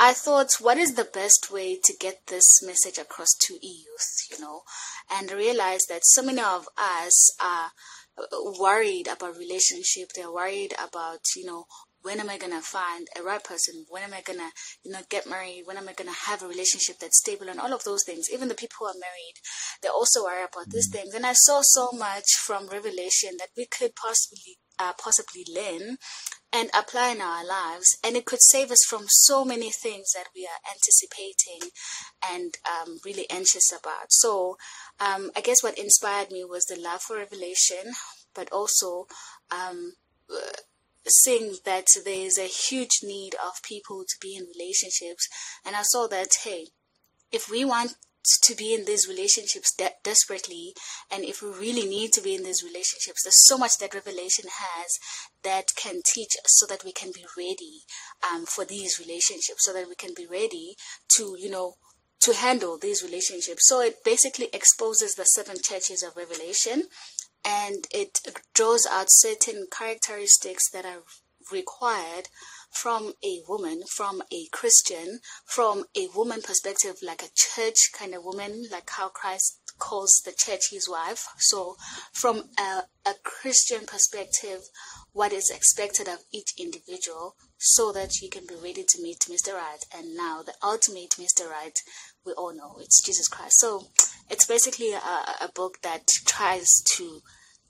[0.00, 4.40] I thought, what is the best way to get this message across to youth, you
[4.40, 4.62] know?
[5.10, 7.70] And I realized that so many of us are
[8.58, 10.10] worried about relationship.
[10.14, 11.66] They're worried about, you know,
[12.02, 13.86] when am I gonna find a right person?
[13.88, 14.50] When am I gonna,
[14.84, 15.62] you know, get married?
[15.64, 17.48] When am I gonna have a relationship that's stable?
[17.48, 18.28] And all of those things.
[18.32, 19.34] Even the people who are married,
[19.82, 20.92] they also worry about these mm.
[20.92, 21.14] things.
[21.14, 25.96] And I saw so much from Revelation that we could possibly, uh, possibly learn
[26.52, 30.28] and apply in our lives, and it could save us from so many things that
[30.34, 31.70] we are anticipating
[32.30, 34.10] and um, really anxious about.
[34.10, 34.56] So,
[35.00, 37.92] um, I guess what inspired me was the love for Revelation,
[38.34, 39.06] but also.
[39.50, 39.94] Um,
[41.12, 45.28] seeing that there is a huge need of people to be in relationships.
[45.64, 46.68] And I saw that, hey,
[47.30, 47.94] if we want
[48.44, 50.74] to be in these relationships de- desperately,
[51.10, 54.44] and if we really need to be in these relationships, there's so much that Revelation
[54.48, 54.98] has
[55.42, 57.82] that can teach us so that we can be ready
[58.22, 60.76] um, for these relationships, so that we can be ready
[61.16, 61.74] to, you know,
[62.20, 63.62] to handle these relationships.
[63.68, 66.84] So it basically exposes the seven churches of Revelation
[67.44, 68.20] and it
[68.54, 71.02] draws out certain characteristics that are
[71.50, 72.28] required
[72.70, 78.24] from a woman, from a Christian, from a woman perspective, like a church kind of
[78.24, 81.26] woman, like how Christ calls the church his wife.
[81.38, 81.76] So,
[82.12, 84.60] from a, a Christian perspective,
[85.12, 89.54] what is expected of each individual so that you can be ready to meet Mr.
[89.54, 89.84] Right.
[89.94, 91.48] And now, the ultimate Mr.
[91.48, 91.78] Right,
[92.24, 93.58] we all know it's Jesus Christ.
[93.58, 93.88] So,
[94.30, 97.20] it's basically a, a book that tries to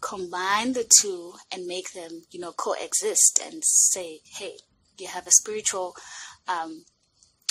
[0.00, 4.57] combine the two and make them, you know, coexist and say, hey,
[4.98, 5.94] you have a spiritual
[6.48, 6.84] um,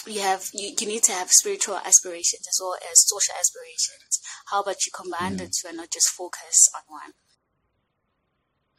[0.07, 4.19] you have you, you need to have spiritual aspirations as well as social aspirations.
[4.47, 5.37] How about you combine mm.
[5.39, 7.11] the two and not just focus on one?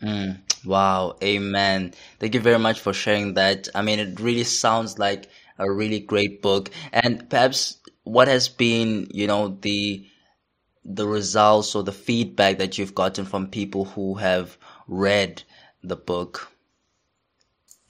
[0.03, 0.65] Mm.
[0.65, 1.17] wow.
[1.23, 1.95] Amen.
[2.19, 3.69] Thank you very much for sharing that.
[3.75, 6.71] I mean it really sounds like a really great book.
[6.93, 10.05] And perhaps what has been you know the
[10.85, 14.57] the results or the feedback that you've gotten from people who have
[14.89, 15.43] read
[15.83, 16.52] the book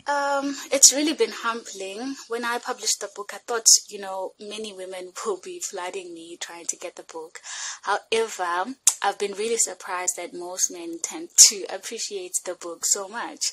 [0.07, 2.17] um, it's really been humbling.
[2.29, 6.37] When I published the book, I thought, you know, many women will be flooding me
[6.41, 7.41] trying to get the book.
[7.83, 8.75] However,
[9.05, 13.53] I've been really surprised that most men tend to appreciate the book so much.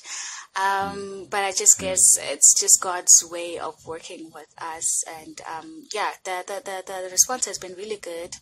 [0.56, 5.02] Um, but I just guess it's just God's way of working with us.
[5.22, 8.34] And um, yeah, the, the, the, the response has been really good.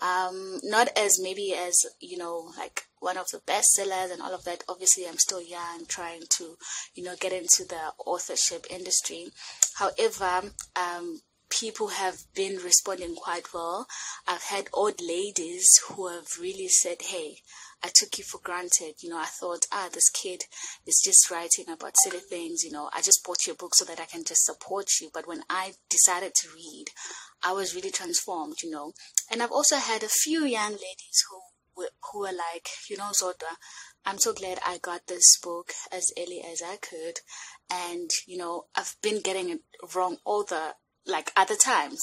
[0.00, 4.44] Um, not as maybe as, you know, like one of the bestsellers and all of
[4.44, 4.62] that.
[4.68, 6.56] Obviously, I'm still young, trying to,
[6.94, 9.28] you know, get into the authorship industry.
[9.76, 11.20] However, um,
[11.50, 13.86] people have been responding quite well.
[14.26, 17.38] I've had old ladies who have really said, "Hey,
[17.82, 19.02] I took you for granted.
[19.02, 20.44] You know, I thought, ah, this kid
[20.86, 22.62] is just writing about silly things.
[22.62, 25.10] You know, I just bought your book so that I can just support you.
[25.12, 26.86] But when I decided to read,
[27.42, 28.62] I was really transformed.
[28.62, 28.92] You know,
[29.30, 31.40] and I've also had a few young ladies who
[32.12, 33.56] who were like, you know, Zodwa,
[34.04, 37.20] I'm so glad I got this book as early as I could.
[37.70, 39.60] And, you know, I've been getting it
[39.94, 40.74] wrong all the
[41.06, 41.98] like other times.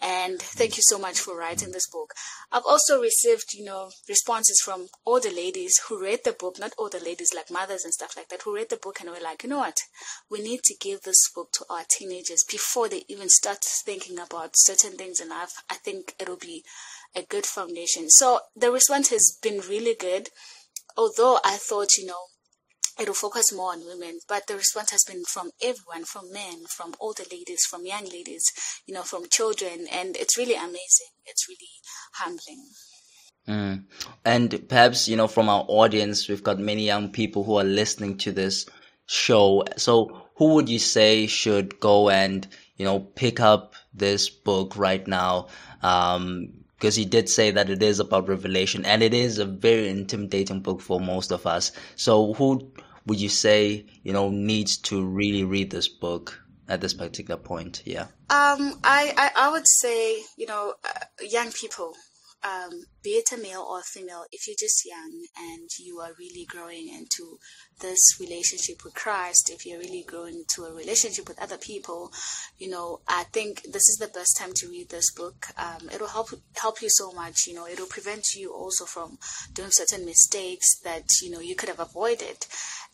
[0.00, 2.12] And thank you so much for writing this book.
[2.50, 6.72] I've also received, you know, responses from all the ladies who read the book, not
[6.76, 9.20] all the ladies like mothers and stuff like that, who read the book and were
[9.22, 9.78] like, you know what?
[10.30, 14.50] We need to give this book to our teenagers before they even start thinking about
[14.54, 15.52] certain things in life.
[15.70, 16.64] I think it'll be
[17.14, 18.08] a good foundation.
[18.10, 20.28] So the response has been really good.
[20.96, 22.26] Although I thought, you know,
[23.00, 26.94] it'll focus more on women, but the response has been from everyone, from men, from
[27.00, 28.44] older ladies, from young ladies,
[28.86, 31.12] you know, from children, and it's really amazing.
[31.24, 31.70] It's really
[32.14, 32.68] humbling.
[33.48, 33.84] Mm.
[34.24, 38.18] And perhaps, you know, from our audience, we've got many young people who are listening
[38.18, 38.66] to this
[39.06, 39.64] show.
[39.76, 42.46] So who would you say should go and,
[42.76, 45.48] you know, pick up this book right now?
[45.82, 49.88] Um, because he did say that it is about revelation and it is a very
[49.88, 51.70] intimidating book for most of us.
[51.94, 52.72] So who
[53.06, 57.84] would you say, you know, needs to really read this book at this particular point?
[57.86, 58.08] Yeah.
[58.30, 61.94] Um, I, I, I would say, you know, uh, young people,
[62.44, 66.44] um, be it a male or female, if you're just young and you are really
[66.44, 67.38] growing into
[67.80, 72.12] this relationship with Christ, if you're really growing into a relationship with other people,
[72.58, 75.46] you know, I think this is the best time to read this book.
[75.56, 77.46] Um, it'll help help you so much.
[77.46, 79.18] You know, it'll prevent you also from
[79.52, 82.46] doing certain mistakes that you know you could have avoided,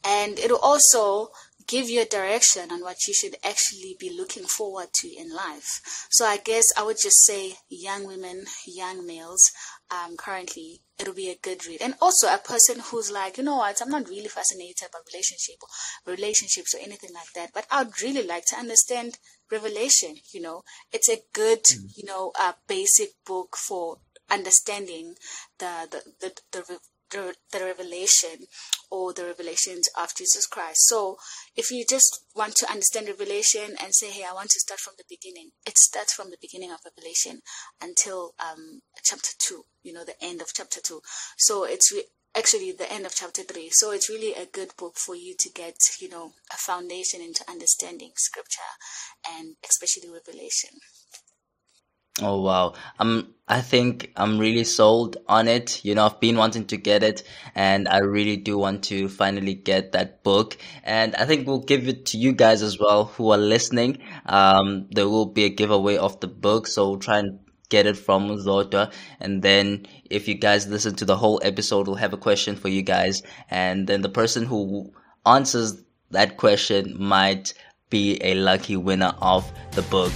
[0.04, 1.30] and it'll also
[1.68, 5.80] give you a direction on what you should actually be looking forward to in life.
[6.10, 9.42] So I guess I would just say young women, young males,
[9.90, 11.80] um, currently it'll be a good read.
[11.80, 15.56] And also a person who's like, you know what, I'm not really fascinated about relationship
[15.62, 19.18] or relationships or anything like that, but I'd really like to understand
[19.50, 20.62] revelation, you know.
[20.92, 21.96] It's a good, mm.
[21.96, 23.98] you know, uh, basic book for
[24.30, 25.14] understanding
[25.58, 26.78] the, the, the, the
[27.10, 28.46] the, the revelation
[28.90, 30.86] or the revelations of Jesus Christ.
[30.88, 31.16] So
[31.56, 34.94] if you just want to understand revelation and say, hey, I want to start from
[34.96, 37.40] the beginning, it starts from the beginning of Revelation
[37.82, 41.00] until um, chapter 2, you know, the end of chapter 2.
[41.36, 42.04] So it's re-
[42.36, 43.68] actually the end of chapter 3.
[43.72, 47.48] So it's really a good book for you to get, you know, a foundation into
[47.48, 48.72] understanding scripture
[49.28, 50.70] and especially revelation.
[52.20, 52.74] Oh wow.
[52.98, 55.82] Um I think I'm really sold on it.
[55.82, 57.22] You know, I've been wanting to get it
[57.54, 60.58] and I really do want to finally get that book.
[60.84, 64.02] And I think we'll give it to you guys as well who are listening.
[64.26, 67.38] Um there will be a giveaway of the book, so we'll try and
[67.68, 68.92] get it from Zodwa.
[69.20, 72.68] And then if you guys listen to the whole episode, we'll have a question for
[72.68, 73.22] you guys.
[73.50, 74.92] And then the person who
[75.26, 77.52] answers that question might
[77.90, 80.12] be a lucky winner of the book.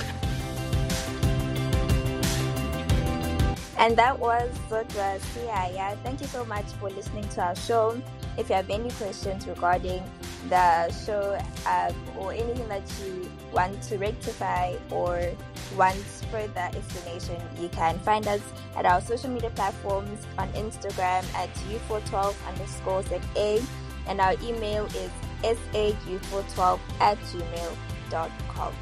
[3.82, 5.98] And that was Zodwa Siyaya.
[6.04, 8.00] Thank you so much for listening to our show.
[8.38, 10.04] If you have any questions regarding
[10.48, 11.36] the show
[11.66, 15.32] um, or anything that you want to rectify or
[15.76, 15.96] want
[16.30, 18.40] further explanation, you can find us
[18.76, 23.60] at our social media platforms on Instagram at youth412 underscore ZA
[24.06, 25.10] and our email is
[25.42, 28.74] Sayouth412 at gmail.com.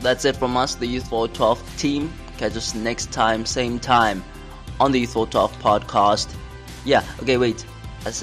[0.00, 2.10] That's it from us, the Youth 412 team.
[2.40, 4.24] Catch us next time, same time,
[4.80, 6.34] on the Youth 412 podcast.
[6.86, 7.66] Yeah, okay, wait.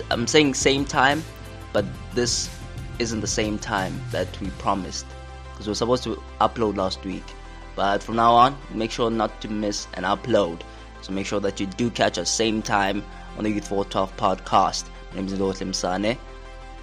[0.09, 1.23] I'm saying same time,
[1.71, 1.85] but
[2.15, 2.49] this
[2.97, 5.05] isn't the same time that we promised.
[5.51, 7.25] Because we were supposed to upload last week.
[7.75, 10.61] But from now on, make sure not to miss an upload.
[11.03, 13.03] So make sure that you do catch us same time
[13.37, 14.85] on the Youth 412 podcast.
[15.11, 16.17] My name is Ndohle Msane.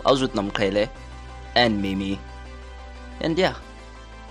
[0.06, 0.89] I was with Namkrele
[1.56, 2.20] and Mimi.
[3.20, 3.56] And yeah,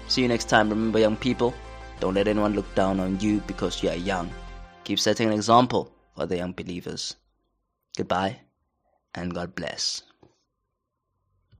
[0.08, 0.70] See you next time.
[0.70, 1.54] Remember, young people,
[2.00, 4.30] don't let anyone look down on you because you are young.
[4.84, 7.16] Keep setting an example for the young believers.
[7.98, 8.42] Goodbye,
[9.16, 10.04] and God bless.